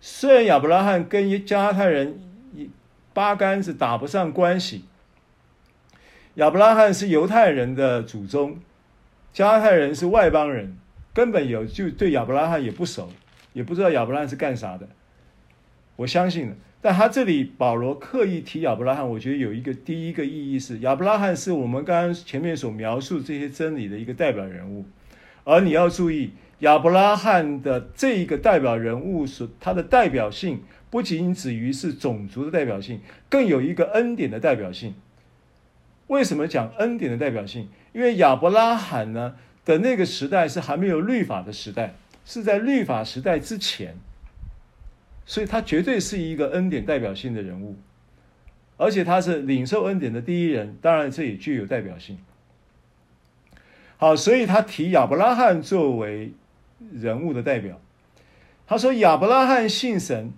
[0.03, 2.19] 虽然亚伯拉罕跟加太人
[2.55, 2.71] 一
[3.13, 4.87] 八竿子打不上关系，
[6.37, 8.59] 亚伯拉罕是犹太人的祖宗，
[9.31, 10.79] 加太人是外邦人，
[11.13, 13.11] 根本有就对亚伯拉罕也不熟，
[13.53, 14.89] 也不知道亚伯拉罕是干啥的。
[15.97, 24.87] 我相信的，但他这里保罗刻意提亚伯拉罕，我觉得有一个第一个意义是，亚伯拉罕是我们刚刚前面所描述这些真理的一个代表人物，
[25.51, 26.31] 而你要注意。
[26.61, 34.95] 亚伯拉罕的这一个代表人物所他的代表性，不仅止于是种族的代表性，更有一个恩典的代表性。
[36.09, 37.71] 为什么讲恩典的代表性？
[37.95, 41.95] 因为亚伯拉罕呢的那个时代是还没有律法的时代，
[42.27, 43.97] 是在律法时代之前，
[45.25, 47.77] 所以他绝对是一个恩典代表性的人物，
[48.77, 52.19] 而且他是领受恩典的第一人，当然这也具有代表性。
[54.01, 56.33] 好，所以他提亚伯拉罕作为。
[56.95, 57.79] 人物的代表，
[58.67, 60.33] 他说亚伯拉罕信神，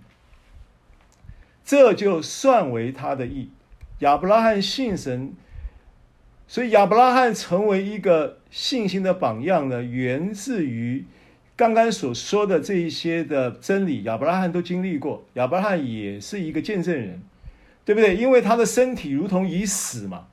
[1.63, 3.49] 这就算为他的义。
[3.99, 5.33] 亚伯拉罕信神，
[6.45, 11.05] 所以亚伯拉罕成为一个信心的榜样呢，源自于
[11.55, 14.03] 刚刚所说的这一些的真理。
[14.03, 17.23] 亚伯拉罕都经历过，亚伯拉罕也是一个见证人，
[17.85, 18.17] 对不对？
[18.17, 20.27] 因为他的身体如同已死嘛。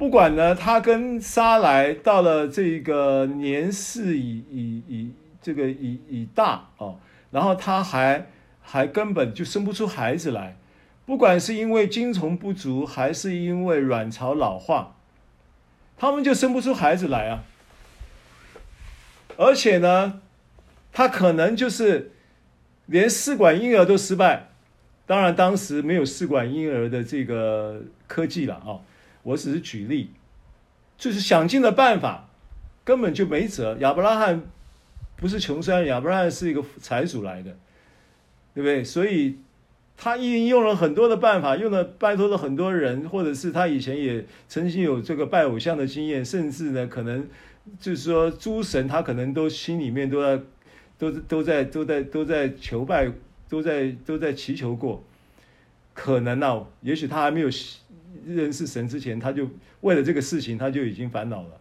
[0.00, 6.98] 不管呢，他跟撒莱到了这个年事已已已这个已已大哦，
[7.30, 8.26] 然后他还
[8.62, 10.56] 还根本就生不出孩子来，
[11.04, 14.96] 不管是因为精虫不足，还是因为卵巢老化，
[15.98, 17.44] 他们就生不出孩子来啊。
[19.36, 20.22] 而且呢，
[20.94, 22.12] 他可能就是
[22.86, 24.48] 连试管婴儿都失败，
[25.04, 28.64] 当然当时没有试管婴儿的这个科技了啊。
[28.64, 28.80] 哦
[29.22, 30.10] 我只是举例，
[30.96, 32.28] 就是想尽了办法，
[32.84, 33.76] 根本就没辙。
[33.80, 34.42] 亚伯拉罕
[35.16, 37.50] 不是穷酸，亚伯拉罕是一个财主来的，
[38.54, 38.82] 对不对？
[38.82, 39.36] 所以
[39.96, 47.28] 他运用了很多的办法，用了拜托了很多人，或者是他以前也曾经有这个拜偶像的经验，甚至呢，可能
[47.78, 50.42] 就是说诸神他可能都心里面都在
[50.96, 53.12] 都都在都在都在求拜，
[53.50, 55.04] 都在都在祈求过，
[55.92, 57.48] 可能呢、也许他还没有。
[58.26, 59.48] 认识神之前，他就
[59.82, 61.60] 为了这个事情，他就已经烦恼了，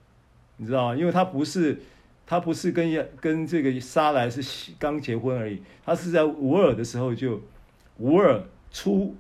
[0.58, 0.96] 你知道吗？
[0.96, 1.80] 因为他不是，
[2.26, 7.42] 他不是跟跟这个沙莱是刚结婚而已，他是在无耳的时候就，
[7.98, 9.16] 无耳出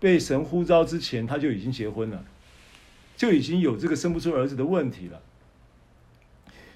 [0.00, 2.24] 被神呼召之前，他就已经结婚了，
[3.16, 5.20] 就已经有这个生不出儿子的问题了，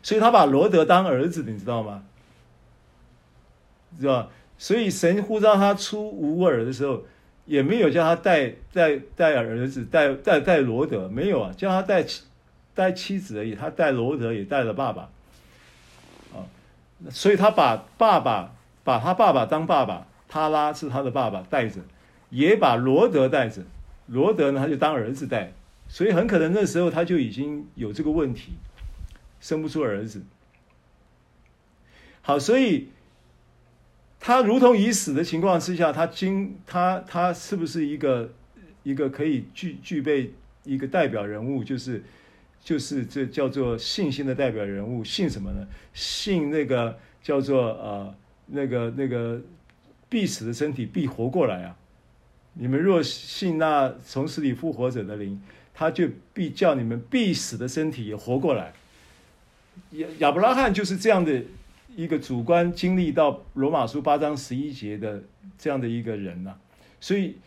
[0.02, 2.04] 所以他把罗德当儿子，你知道吗？
[3.98, 4.30] 知道？
[4.58, 7.04] 所以神呼召他出无耳的时候。
[7.46, 12.04] 也没有叫他带带带儿子带带带罗德，没有啊，叫他带
[12.74, 13.54] 带妻子而已。
[13.54, 15.08] 他带罗德也带了爸爸，
[16.34, 16.42] 啊，
[17.08, 21.80] 所以他把爸爸把他爸爸当爸爸，他拉是他的爸爸带着，
[22.30, 23.62] 也把罗德带着，
[24.06, 25.52] 罗德呢他就当儿子带，
[25.88, 28.54] 所以很可能那时候他就已经有这个问题，
[29.40, 30.22] 生不出儿子。
[32.22, 32.88] 好，所以。
[34.18, 38.32] 他如同已死的情况之下，他经他他是不是一个
[38.82, 40.32] 一个可以具具备
[40.64, 41.62] 一个代表人物？
[41.62, 42.02] 就是
[42.64, 45.64] 就是这叫做信心的代表人物，信什么呢？
[45.94, 48.12] 信那个叫做呃
[48.46, 49.40] 那个那个
[50.08, 51.76] 必死的身体必活过来啊！
[52.54, 55.40] 你们若信那从死里复活者的灵，
[55.72, 58.72] 他就必叫你们必死的身体也活过来。
[59.92, 61.42] 亚亚伯拉罕就是这样的。
[61.96, 65.22] 一个主观经历到罗马书八章十一节的
[65.58, 66.54] 这样的一个人呐、
[67.00, 67.38] 所以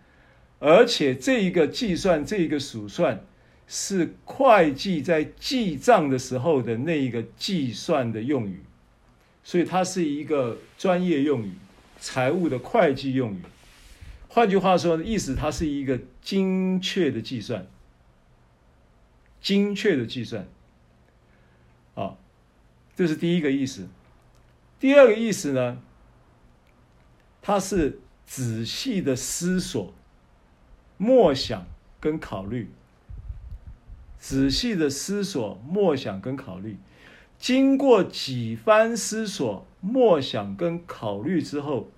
[0.60, 3.24] 而且这一个计算，这一个数算，
[3.66, 8.60] 是会计在记账的时候的那一个计算的用语，
[9.48, 11.54] 所以它是一个专业用语，
[11.98, 13.42] 财务的会计用语。
[14.28, 17.66] 换句话说，意思它是一个精确的计算，
[19.40, 20.50] 精确的计算。
[21.96, 22.18] 啊，
[22.94, 23.88] 这是第一个意思。
[24.82, 25.82] 第二个意思呢？
[27.42, 29.94] 它是仔细的思索、
[30.98, 31.66] 默想
[32.02, 32.70] 跟考虑，
[34.20, 36.78] 仔细的思索、默想跟考虑，
[37.40, 41.92] 经过几番思索、默想跟考虑之后，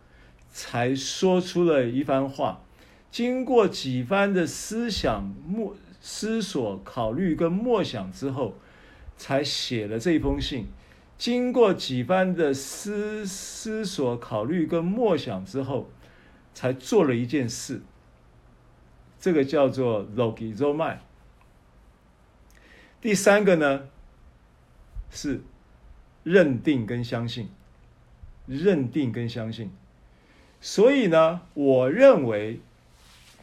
[0.51, 2.61] 才说出了一番话。
[3.09, 8.55] 经过几番的思想、默思索、考虑跟默想之后，
[9.17, 10.67] 才写了这封信。
[11.17, 15.89] 经过几番的思思索、考虑跟默想之后，
[16.53, 17.81] 才做了一件事。
[19.19, 20.97] 这个叫做 logizomai。
[23.01, 23.89] 第三个呢，
[25.11, 25.41] 是
[26.23, 27.49] 认定跟相信，
[28.45, 29.69] 认定跟相信。
[30.61, 32.59] 所以呢，我认为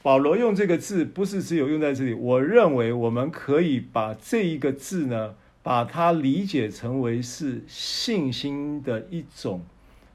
[0.02, 2.12] 保罗用这个字不是只有用在这里。
[2.12, 5.34] 我认为我们可以把这一个字呢。
[5.66, 9.64] 把它理解成为是信心的一种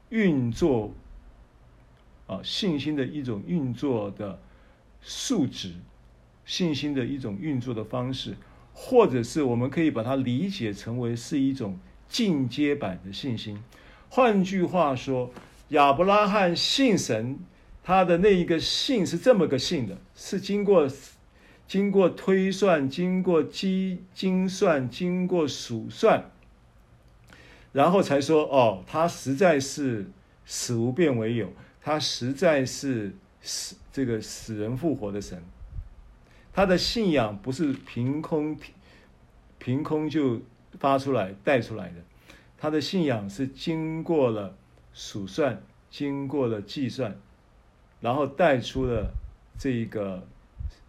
[0.08, 0.94] 运作，
[2.26, 4.40] 啊，信心的一种运作的
[5.02, 5.74] 数值，
[6.46, 8.34] 信心的一种运作的方式，
[8.72, 13.62] 或者是我们可以把它理解成为是一种进阶版的信心。
[14.08, 15.32] 换句话说，
[15.68, 17.38] 亚伯拉罕信神，
[17.82, 20.88] 他的那一个信是这么个信的，是经过。
[21.68, 26.30] 经过推算，经过精精算，经过数算，
[27.72, 30.10] 然后才说：“哦，他实在是
[30.44, 31.50] 死无变为有，
[31.80, 35.42] 他实在是死这个死人复活的神。
[36.52, 38.56] 他的信仰不是凭空
[39.58, 40.40] 凭空就
[40.78, 41.96] 发出来带出来的，
[42.58, 44.56] 他的信仰是经过了
[44.92, 47.16] 数算，经过了计算，
[48.00, 49.12] 然后带出了
[49.58, 50.26] 这一个。”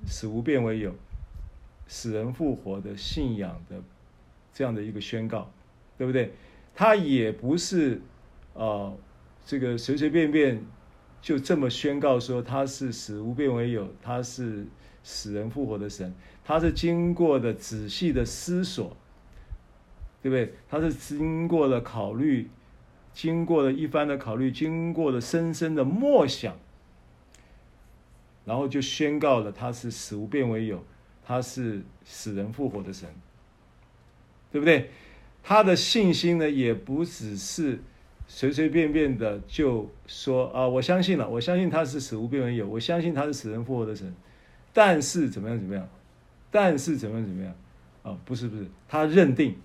[0.05, 0.93] 死无变为有，
[1.88, 3.81] 死人复活的信仰的
[4.53, 5.49] 这样的一个宣告，
[5.97, 6.33] 对不对？
[6.75, 8.01] 他也不是
[8.53, 8.93] 呃，
[9.45, 10.61] 这个随随便便
[11.21, 14.65] 就这么宣告说他是死无变为有，他是
[15.03, 16.13] 死人复活的神，
[16.43, 18.97] 他是经过的仔细的思索，
[20.21, 20.53] 对不对？
[20.69, 22.49] 他是经过了考虑，
[23.13, 26.55] 经过了一番的考虑，经过了深深的默想。
[28.45, 30.84] 然后就宣告了他是死无变为有，
[31.25, 33.07] 他是死人复活的神，
[34.51, 34.89] 对不对？
[35.41, 37.80] 他的信心呢，也不只是
[38.27, 44.13] 随随便便的就说啊，我相信了，我相信他是死无变为有，我相信他是死人复活的神。
[44.73, 45.87] 但是怎么样怎么样？
[46.51, 47.55] 但是怎么样怎么样？
[48.03, 49.55] 啊，不是不是，他认定，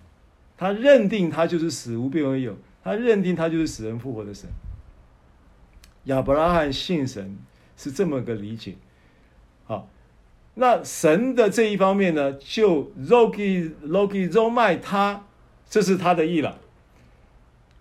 [0.57, 4.49] 他认定他就是死无变为有，他认定他就是死人复活的神。
[6.05, 7.37] 亚伯拉罕信神。
[7.81, 8.75] 是这么个理解，
[9.65, 9.89] 好，
[10.55, 15.25] 那神的这一方面呢，就 logi logizomai 他，
[15.71, 16.59] 这是他的意了。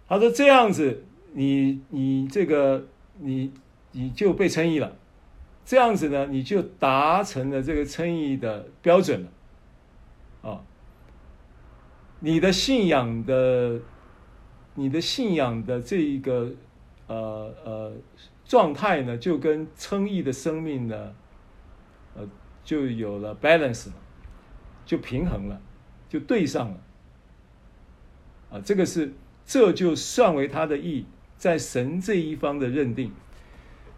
[0.08, 2.86] 他说这样子，你你这个
[3.22, 3.52] 你
[3.94, 4.96] 你就被称义了，
[5.68, 10.64] 这样子呢，你就达成了这个称义的标准了，啊，
[12.22, 13.82] 你的信仰的，
[14.76, 16.50] 你的信仰的这一个
[17.08, 17.94] 呃呃
[18.46, 21.14] 状态呢，就跟称义的生命呢，
[22.16, 22.26] 呃，
[22.64, 23.94] 就有了 balance 了，
[24.86, 25.62] 就平衡了，
[26.08, 26.78] 就对上了，
[28.52, 29.12] 啊，这个是
[29.46, 31.06] 这就算为他的义，
[31.38, 33.12] 在神这一方的认定。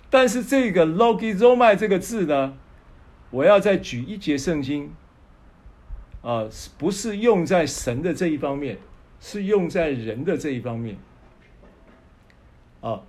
[0.09, 2.57] 但是这个 logizomai 这个字呢，
[3.29, 4.91] 我要再举一节圣经，
[6.21, 8.79] 啊，不是用在神的这一方面，
[9.19, 10.97] 是用在人的这一方面，
[12.81, 13.03] 啊，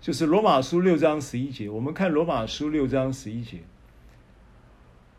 [0.00, 1.68] 就是罗马书六章十一节。
[1.68, 3.58] 我们看罗马书六章十一节，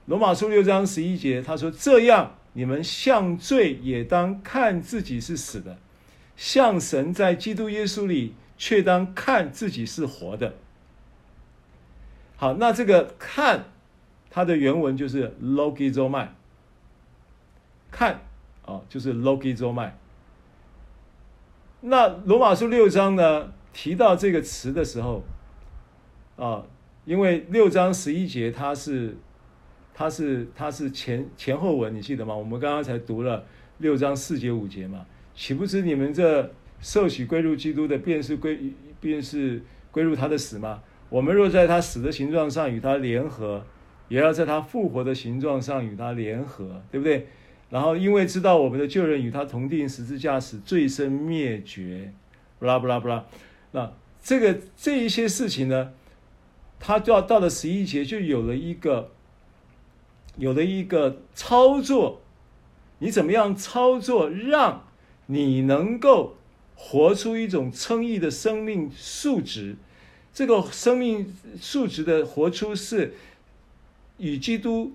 [0.08, 5.78] 罗马书六章十一节，他说：“这样，你们向罪也当看自己是死的，
[6.36, 10.56] 向神在基督耶稣里却当看自己是活的。”
[12.42, 13.66] 好，那这个看，
[14.32, 16.30] 它的原文就是 logizomai，
[17.92, 18.22] 看
[18.66, 19.92] 啊，就是 logizomai。
[21.82, 25.24] 那罗马书六章呢，提到这个词的时候，
[26.36, 26.66] 啊，
[27.06, 29.16] 因为六章十一节它是，
[29.94, 32.36] 它是它是前前后文，你记得吗？
[32.36, 33.46] 我们刚刚才读了
[33.78, 35.06] 六章四节五节嘛，
[35.36, 39.62] 岂不知你们这受洗归入基督的，便是归便是
[39.92, 40.82] 归入他的死吗？
[41.12, 43.66] 我们若在他死的形状上与他联合，
[44.08, 47.28] 也要在他复活的形状上与他联合，对不对？
[47.70, 52.14] 然后因为知道我们的旧人与他同钉十字架，使罪身灭绝，
[52.60, 53.26] 不啦不啦不啦。
[53.74, 53.92] 那
[54.24, 55.92] 这个这一些事情呢，
[56.80, 59.12] 他就要到了十一节就有了一个，
[60.38, 62.22] 有了一个操作，
[63.00, 64.88] 你怎么样操作，让
[65.26, 66.38] 你能够
[66.76, 69.76] 活出一种称义的生命素质？
[70.34, 73.14] 这个生命素质的活出是
[74.18, 74.94] 与基督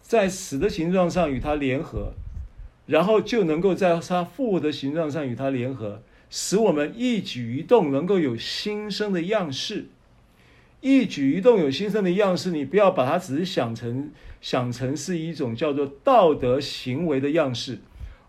[0.00, 2.14] 在死的形状上与他联合，
[2.86, 9.86] 然后就能够在他复活的形状上与他联合，使我们一举一动能够有新生的样式。
[10.80, 17.80] 一举一动有新生的样式，你不要把它只是想成想成是一种叫做道德行为的样式。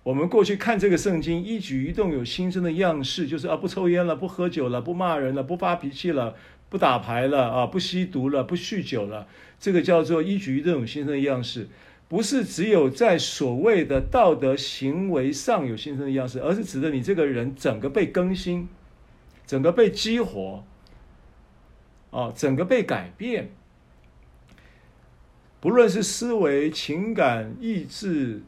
[0.04, 6.36] 我们过去看这个圣经，一举一动有新生的样式，就是啊，不抽烟了，不喝酒了，不骂人了，不发脾气了，
[6.70, 9.28] 不打牌了啊，不吸毒了，不酗酒了。
[9.60, 11.68] 这个叫做一举一动有新生的样式，
[12.08, 18.68] 不是只有在所谓的道德行为上有新生的样式，而是指的你这个人整个被更新，
[19.46, 20.64] 整个被激活，
[22.10, 23.52] 啊，整个被改变，
[25.60, 28.42] 不论是思维、情感、意志。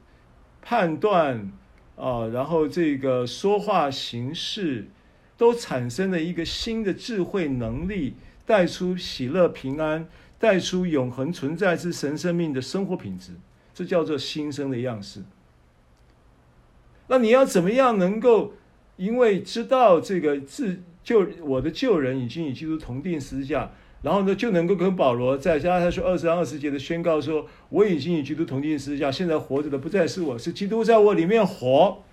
[0.63, 1.51] 判断
[1.95, 4.87] 啊，然后这个说话形式
[5.37, 8.15] 都产生了一个新的智慧能力，
[8.45, 10.07] 带出喜乐平安，
[10.39, 13.33] 带出永恒存在之神生命的生活品质，
[13.73, 15.21] 这叫做新生的样式。
[17.07, 18.53] 那你要怎么样能够，
[18.95, 23.71] 因为知道这个自救我的旧人已经与基督同钉十字架。
[24.03, 32.03] 然后呢，就能够跟保罗在加拉太书二十二十节的宣告说：“我已经与基督同钉十字架，现在活着的不再是我，是基督在我里面活。”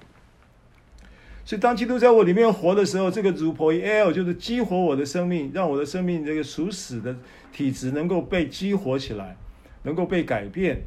[1.45, 7.17] 所以，当基督在我里面活的时候，这个 Zoopoieo 就是激活我的生命，让我的生命这个属死的
[7.53, 9.37] 体质能够被激活起来，
[9.83, 10.83] 能够被改变，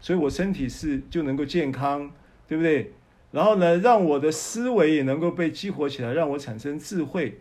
[0.00, 2.10] 所以我身体是就能够健康，
[2.48, 2.92] 对不对？
[3.30, 7.40] 然后呢，让我的思维也能够被激活起来，让我产生智慧。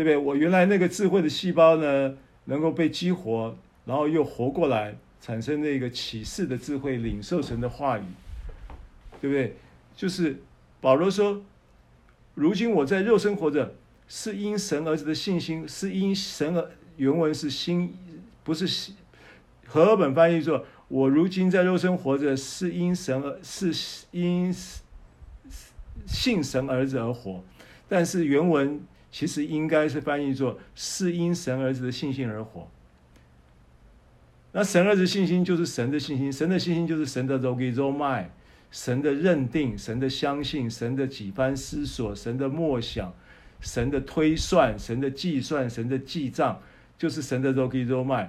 [0.00, 0.16] 对不对？
[0.16, 2.16] 我原来那个智慧的细胞呢，
[2.46, 3.54] 能够被激活，
[3.84, 8.04] 然后又活过来，产生那个启示的智慧，领受神的话语，
[9.20, 9.56] 对不对？
[9.94, 10.40] 就是
[10.80, 11.42] 保罗说，
[12.34, 13.74] 如今我在肉身活着，
[14.08, 17.94] 是因神儿子的信心，是因神儿，原文是心，
[18.42, 18.92] 不是
[19.66, 23.70] 和合本翻译说，我如今在肉身活着，是因神而，是
[24.12, 24.50] 因
[26.06, 27.44] 信神儿子而活，
[27.86, 28.80] 但是原文。
[29.10, 32.68] 其实应该是翻译作“是因神儿子的信心而活”。
[34.52, 38.26] 那神儿子信心就是神的信心，神的信心就是神的 logizomai，
[38.70, 43.12] 神的认定，神的相信，神的几番思索，神的默想，
[43.60, 46.60] 神的推算，神的计算，神的记账，
[46.98, 48.28] 就是神的 logizomai。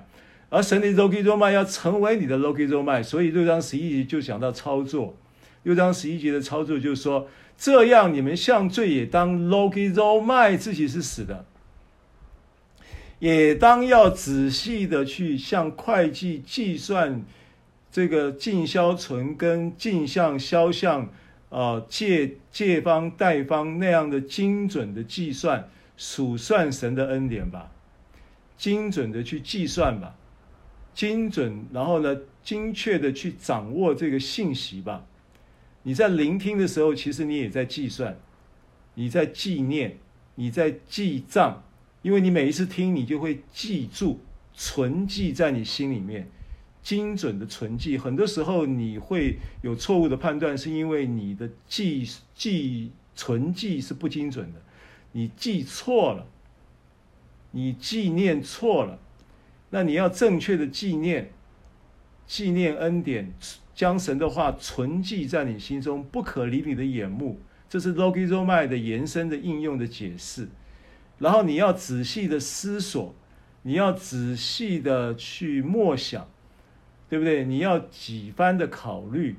[0.50, 5.16] 而神的 logizomai 要成为你的 logizomai，所以六章十一节就讲到操作。
[5.64, 7.28] 六章十一节的操作就是说。
[7.64, 11.46] 这样，你们向罪也当 logizomai 自己是死的，
[13.20, 17.24] 也当要仔细的去向会计计算
[17.92, 21.08] 这个进销存跟进项销项，
[21.50, 27.70] 呃，借借方贷方那样的精准的计算，数算神的恩典吧。
[28.58, 30.16] 精准的去计算吧，
[30.96, 35.06] 精准，然后呢，精确的去掌握这个信息吧。
[35.84, 38.18] 你在聆听的时候，其实你也在计算，
[38.96, 39.98] 你在纪念，
[40.36, 41.64] 你在记账，
[42.02, 44.20] 因为你每一次听，你就会记住，
[44.54, 46.30] 存记在你心里面，
[46.82, 47.98] 精准的存记。
[47.98, 54.62] 很多时候你会有错误的判断，是因为你的记记存记是不精准的，
[55.12, 56.28] 你记错了。
[57.54, 58.98] 你纪念错了，
[59.72, 61.34] 那你要正确的纪念，
[62.26, 63.30] 纪念恩典，
[63.82, 67.40] 将神的话存记在你心中，不可离你的眼目。
[67.68, 70.50] 这是 logizomai 的延伸的应用的解释。
[71.18, 73.16] 然后你要仔细的思索，
[73.64, 76.30] 你要仔细的去默想，
[77.10, 77.44] 对不对？
[77.44, 79.38] 你要几番的考虑，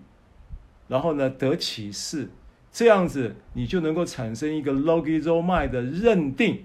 [0.89, 2.29] 然后呢，得启示，
[2.73, 6.65] 这样子你就能够产生一个 logizomai 的认定。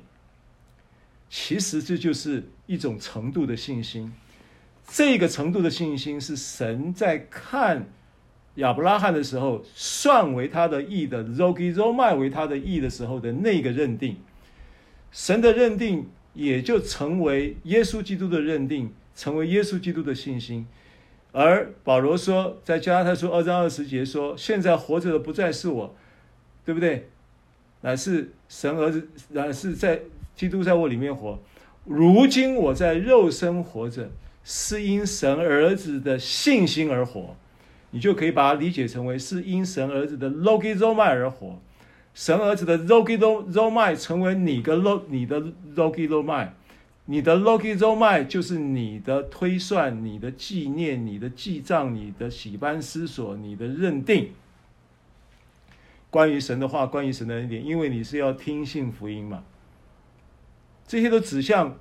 [1.29, 4.11] 其实这就是一种程度的信心，
[4.87, 7.87] 这个程度的信心是神在看
[8.55, 14.17] 亚伯拉罕的时候算为他的义的，logizomai 为他的义的时候的那个认定，
[15.11, 20.65] 神的认定也就成为耶稣基督的认定，成为耶稣基督的信心。
[21.31, 25.95] 而保罗说，在加拉太书二章二十节说：“现在活着的不再是我，
[26.65, 27.09] 对不对？
[27.81, 30.01] 乃是神儿子，乃是在。”
[30.37, 31.39] 基督在我里面活，
[31.83, 34.11] 如今我在肉身活着，
[34.49, 37.35] 是因神儿子的信心而活。
[37.91, 41.59] 你就可以把它理解成为是因神儿子的 logizomai 而活。
[42.13, 45.41] 神儿子的 logizomai 成为你的 log 你的
[45.75, 46.49] logizomai，
[47.05, 54.31] 你的 logizomai 就是你的推算、你的纪念、你的记账、你的喜班思索、你的认定。
[56.09, 59.43] 关于神的话，关于神的恩典，因为你是要听信福音嘛。
[60.87, 61.77] 这些都指向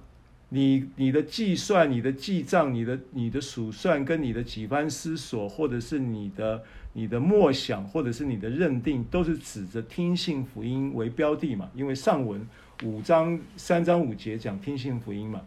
[0.49, 6.63] 你、你的计算、你的记账、你的、你的数算，跟你的几番思索，或者是你的、
[6.93, 11.69] 你的默想，或者是你的认定，都是指着听信福音为标的嘛？
[11.75, 12.47] 因为上文
[12.85, 15.43] 五章三章五节讲听信福音嘛，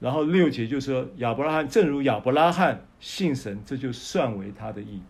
[0.00, 5.00] 然后六节就说亚伯拉罕，正如亚伯拉罕信神，这就算为他的义。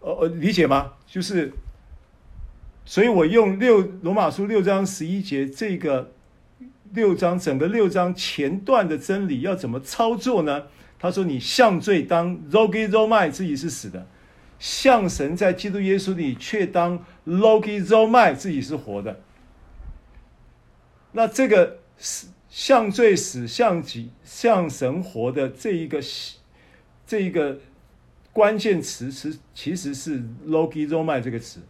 [0.00, 0.94] 呃呃，理解吗？
[1.06, 1.52] 就是。
[2.88, 6.10] 所以我用六罗马书六章十一节这个
[6.94, 10.62] 六章整个六章前段的真理要怎么操作呢？
[10.98, 14.06] 他说：“你向罪当 logi romai 自己是死的，
[14.58, 19.20] 向神在基督耶稣里却当 logi romai 自己是活的。”
[21.12, 26.00] 那这个死向罪死向己向神活的这一个
[27.06, 27.58] 这一个
[28.32, 31.60] 关键词是其实是 logi romai 这个词。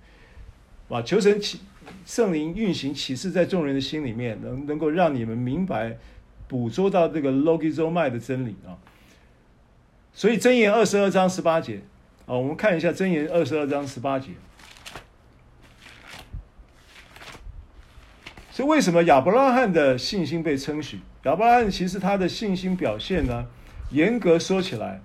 [0.88, 1.02] 哇！
[1.02, 1.60] 求神启
[2.06, 5.98] 圣灵运行启示在众人的心里面，能能够让你们明白、
[6.46, 8.76] 捕捉到这个 logizomai 的真理啊。
[10.14, 11.82] 所以箴言二十二章十八节
[12.26, 14.30] 啊，我们看一下箴言二十二章十八节。
[18.50, 21.00] 所以为什么亚伯拉罕的信心被称许？
[21.24, 23.46] 亚伯拉罕其实他的信心表现呢，
[23.90, 25.00] 严格说起来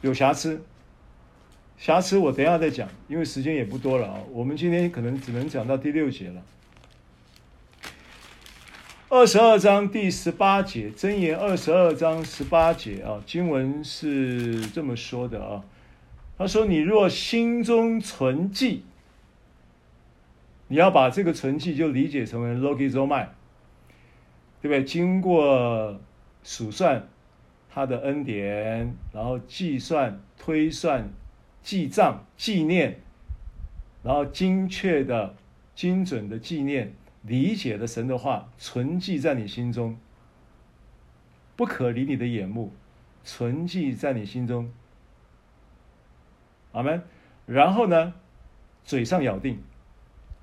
[0.00, 0.62] 有瑕疵。
[1.82, 4.20] 瑕疵我等一下再讲，因为时间也不多了啊。
[4.30, 6.40] 我们今天可能只能讲到第六节了。
[9.08, 15.64] 二十二章第十八节，箴言二十二章十八节啊，经文是这么说的啊。
[16.38, 18.84] 他说：“你若心中存记，
[20.68, 23.26] 你要把这个存记就理解成为 logizomai，
[24.60, 24.84] 对不对？
[24.84, 25.98] 经过
[26.44, 27.08] 数算
[27.74, 31.10] 他的恩典，然后计算推算。”
[31.62, 32.98] 记账、纪念，
[34.02, 35.36] 然后精确的、
[35.76, 39.96] 精准的纪念，理解的神的话，存记在你心中，
[41.54, 42.72] 不可离你的眼目，
[43.22, 44.70] 存记在你心中。
[46.72, 47.02] 阿门。
[47.46, 48.14] 然后呢，
[48.84, 49.62] 嘴上咬定，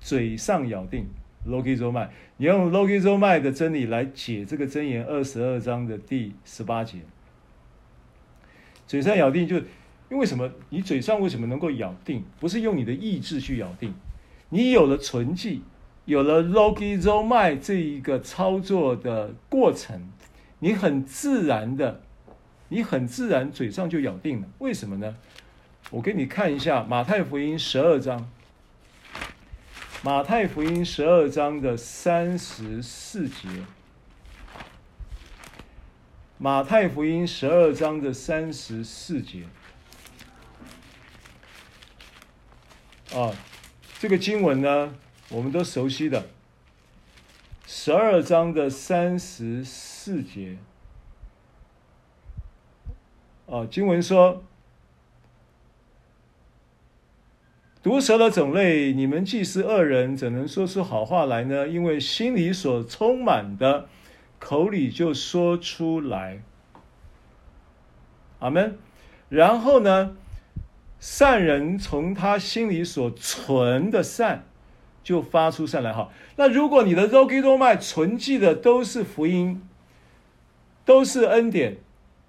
[0.00, 1.06] 嘴上咬定
[1.46, 7.00] Logi z o m a 你用 Logi z o m a 的真理来解这个箴言二十二章的第十八节，
[8.86, 9.62] 嘴上咬定就。
[10.10, 10.50] 因为什么？
[10.70, 12.24] 你嘴上为什么能够咬定？
[12.40, 13.94] 不是用你的意志去咬定，
[14.48, 15.62] 你有了存记，
[16.04, 20.10] 有了 logizomai 这一个操作的过程，
[20.58, 22.02] 你很自然的，
[22.70, 24.48] 你很自然嘴上就咬定了。
[24.58, 25.14] 为什么呢？
[25.90, 28.28] 我给你看一下马太福音十二章，
[30.02, 33.48] 马太福音十二章的三十四节，
[36.36, 39.44] 马太福音十二章的三十四节。
[43.14, 43.34] 啊，
[43.98, 44.94] 这个经文呢，
[45.30, 46.26] 我们都熟悉的。
[47.66, 50.58] 十二章的三十四节。
[53.46, 54.42] 啊，经文说。
[57.82, 61.66] 毒蛇的种类，你们既是恶人，怎能说出好话来呢？
[61.66, 63.88] 因为心里所充满的，
[64.38, 66.42] 口里就说出来。
[68.40, 68.78] 阿门。
[69.30, 70.14] 然后呢，
[71.00, 74.44] 善人从他心里所存的善，
[75.02, 75.92] 就发出善来。
[75.92, 79.60] 哈，那如果你的肉给肉脉存记的都是福音，
[80.84, 81.78] 都是恩典，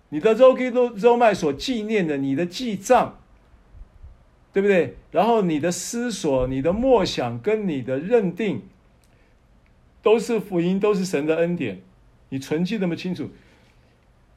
[0.09, 3.17] 你的肉给肉肉脉所纪念的，你的记账。
[4.53, 4.97] 对不对？
[5.11, 8.63] 然后你的思索、你的默想跟你的认定，
[10.01, 11.81] 都是福音，都是神的恩典。
[12.27, 13.29] 你存记那么清楚，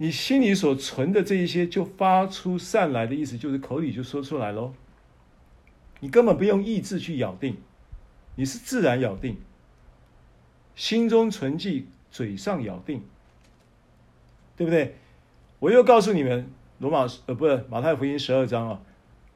[0.05, 4.74] 你心里所存的这一些就发出善来的意思，就是口里就说出来喽。
[6.01, 7.56] 你根本不用意志去咬定，
[8.36, 9.39] 你是自然咬定，
[10.76, 13.02] 心中存记，嘴上咬定，
[14.59, 14.97] 对不对？
[15.59, 16.51] 我又告诉你们，
[16.81, 18.82] 罗马呃不是马太福音十二章啊。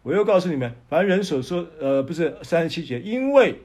[0.03, 3.63] 我又告诉你们，凡人所说，呃，不是三十七节，因为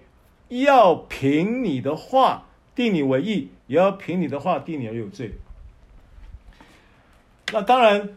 [0.48, 5.34] 要凭你的话定你为义，也要凭你的话定你而有罪。
[7.52, 8.10] 那当然，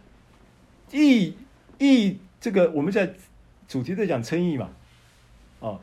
[0.92, 1.34] 义
[1.78, 3.14] 义这个我们在
[3.66, 4.70] 主题在讲称义嘛，
[5.60, 5.80] 啊，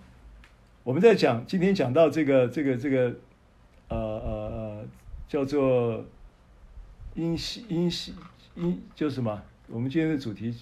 [0.83, 3.15] 我们在讲今天讲到这个这个这个，
[3.89, 4.85] 呃呃呃，
[5.27, 6.05] 叫做
[7.15, 8.15] 因信因信
[8.55, 9.41] 因叫什么？
[9.67, 10.55] 我们今天的主题。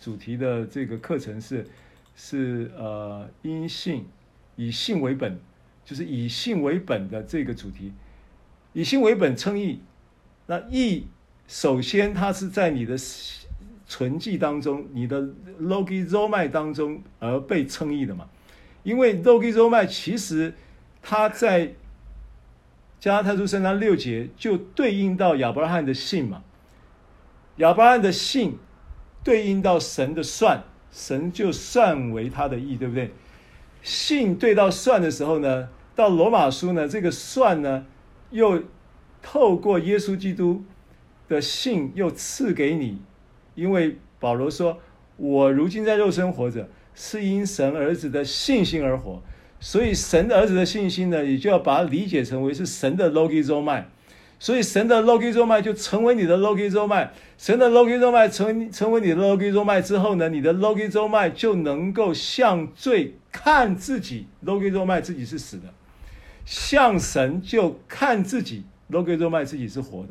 [0.00, 1.66] 主题的这个课程是
[2.14, 4.06] 是呃，因信
[4.54, 5.40] 以信为本，
[5.84, 7.92] 就是以信为本的这个主题，
[8.72, 9.80] 以信为本称义。
[10.46, 11.08] 那义
[11.48, 12.96] 首先它是在你的
[13.86, 15.20] 存记当中，你的
[15.60, 18.28] logi z o m a 当中而被称义的嘛？
[18.84, 20.54] 因为 logi z o m a 其实
[21.02, 21.74] 它在
[23.00, 26.44] 加拉太书三章六节就对应到亚伯拉罕的信嘛，
[27.56, 28.56] 亚伯拉罕的信。
[29.24, 33.12] 对应到神的算，神就算为他的义，对不对？
[33.82, 37.84] 信对到算的时候呢，到罗马书呢，这个算呢，
[38.30, 38.62] 又
[39.20, 40.64] 透过耶稣基督
[41.28, 42.98] 的信又赐给你，
[43.54, 44.78] 因为保罗说
[45.16, 49.22] ：“我如今在肉身活着，是因神儿子的信心而活。”
[49.60, 53.84] 所以神的儿子的信心呢，你就要把它理解成为是神的 logizomai。
[54.40, 65.74] 所以神的 logizomai 就成为你的 logizomai，神的 logizomai 成成为你的 logizomai 之后呢，你的 logizomai 就能够向罪看自己 logizomai 自己是死的，
[66.44, 70.10] 向神就看自己 logizomai 自己是活的。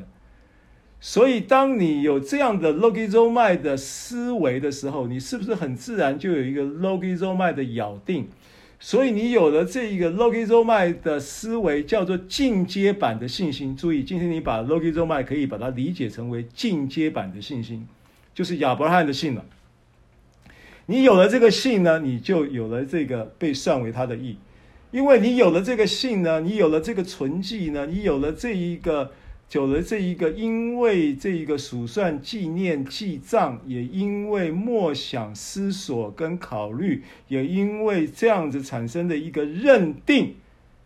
[1.10, 8.28] 所以当你有这样的 logizomai 的思维的时候，你是不是很自然就有一个 logizomai 的咬定？
[8.78, 13.74] 所以你有了这一个 logizomai 的思维，叫做进阶版的信心。
[13.74, 17.88] 注意，今天你把 logizomai 可以把它理解成为进阶版的信心，
[18.34, 19.46] 就是亚伯拉罕的信了。
[20.88, 24.36] 你有了这个信呢，你就有了这个被算为他的义，
[24.92, 29.12] 因为你有了这个信呢，你有了这个存记呢，你有了这一个。
[29.50, 40.36] 久了，这一个因为这一个数算、纪念、记账，也因为默想、思索跟考虑，也因为这样子产生的一个认定、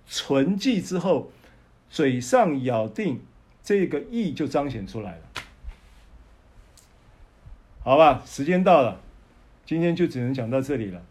[0.05, 1.31] 存记之后，
[1.89, 3.21] 嘴上咬定，
[3.63, 5.21] 这个义就彰显出来了。
[7.83, 9.01] 好吧，时间到了，
[9.65, 11.03] 今天就只能讲到这里了。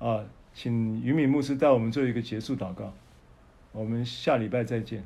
[0.00, 2.92] 啊，请于敏牧师带我们做一个结束祷告，
[3.70, 5.04] 我们下礼拜再见。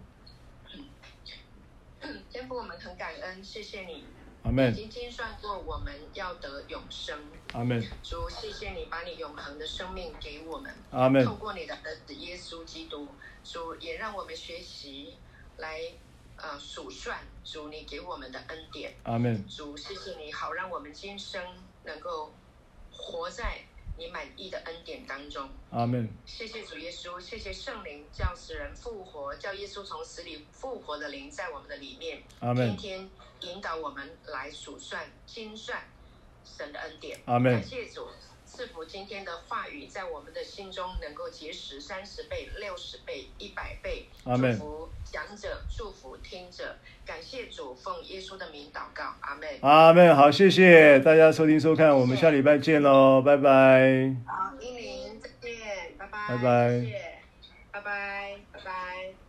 [2.57, 4.05] 我们很感恩，谢谢你，
[4.43, 4.73] 阿门。
[4.73, 7.19] 已经精算过我们要得永生，
[7.53, 7.81] 阿门。
[8.03, 11.25] 主，谢谢你把你永恒的生命给我们，阿门。
[11.25, 13.09] 透过你的儿子耶稣基督，
[13.45, 15.17] 主也让我们学习
[15.59, 15.81] 来
[16.37, 19.47] 呃数算主你给我们的恩典，阿门。
[19.49, 21.43] 主，谢谢你好让我们今生
[21.85, 22.33] 能够
[22.91, 23.67] 活在。
[24.01, 26.09] 你满意的恩典当中，阿门。
[26.25, 32.75] 谢谢主耶稣，谢谢圣灵叫死人复活，叫耶稣从死里复活的灵在我们的里面，阿门。
[32.79, 35.83] 天天引导我们来数算、精算
[36.47, 37.53] 神的恩典，阿门。
[37.53, 38.09] 感谢主。
[38.51, 44.09] 赐福今天的话语，在我们的心中能够结识三十倍、六十倍、一百倍。
[44.25, 46.77] 祝福讲者，祝福听者。
[47.07, 49.49] 感谢主，奉耶稣的名祷告，阿门。
[49.63, 50.15] 阿门。
[50.15, 54.15] 好，谢谢大家收听收看，我们下礼拜见喽，拜拜。
[54.27, 56.29] 好，英灵再见，拜拜。
[56.29, 56.81] 拜拜。
[56.81, 57.19] 谢谢，
[57.71, 59.20] 拜拜，拜拜。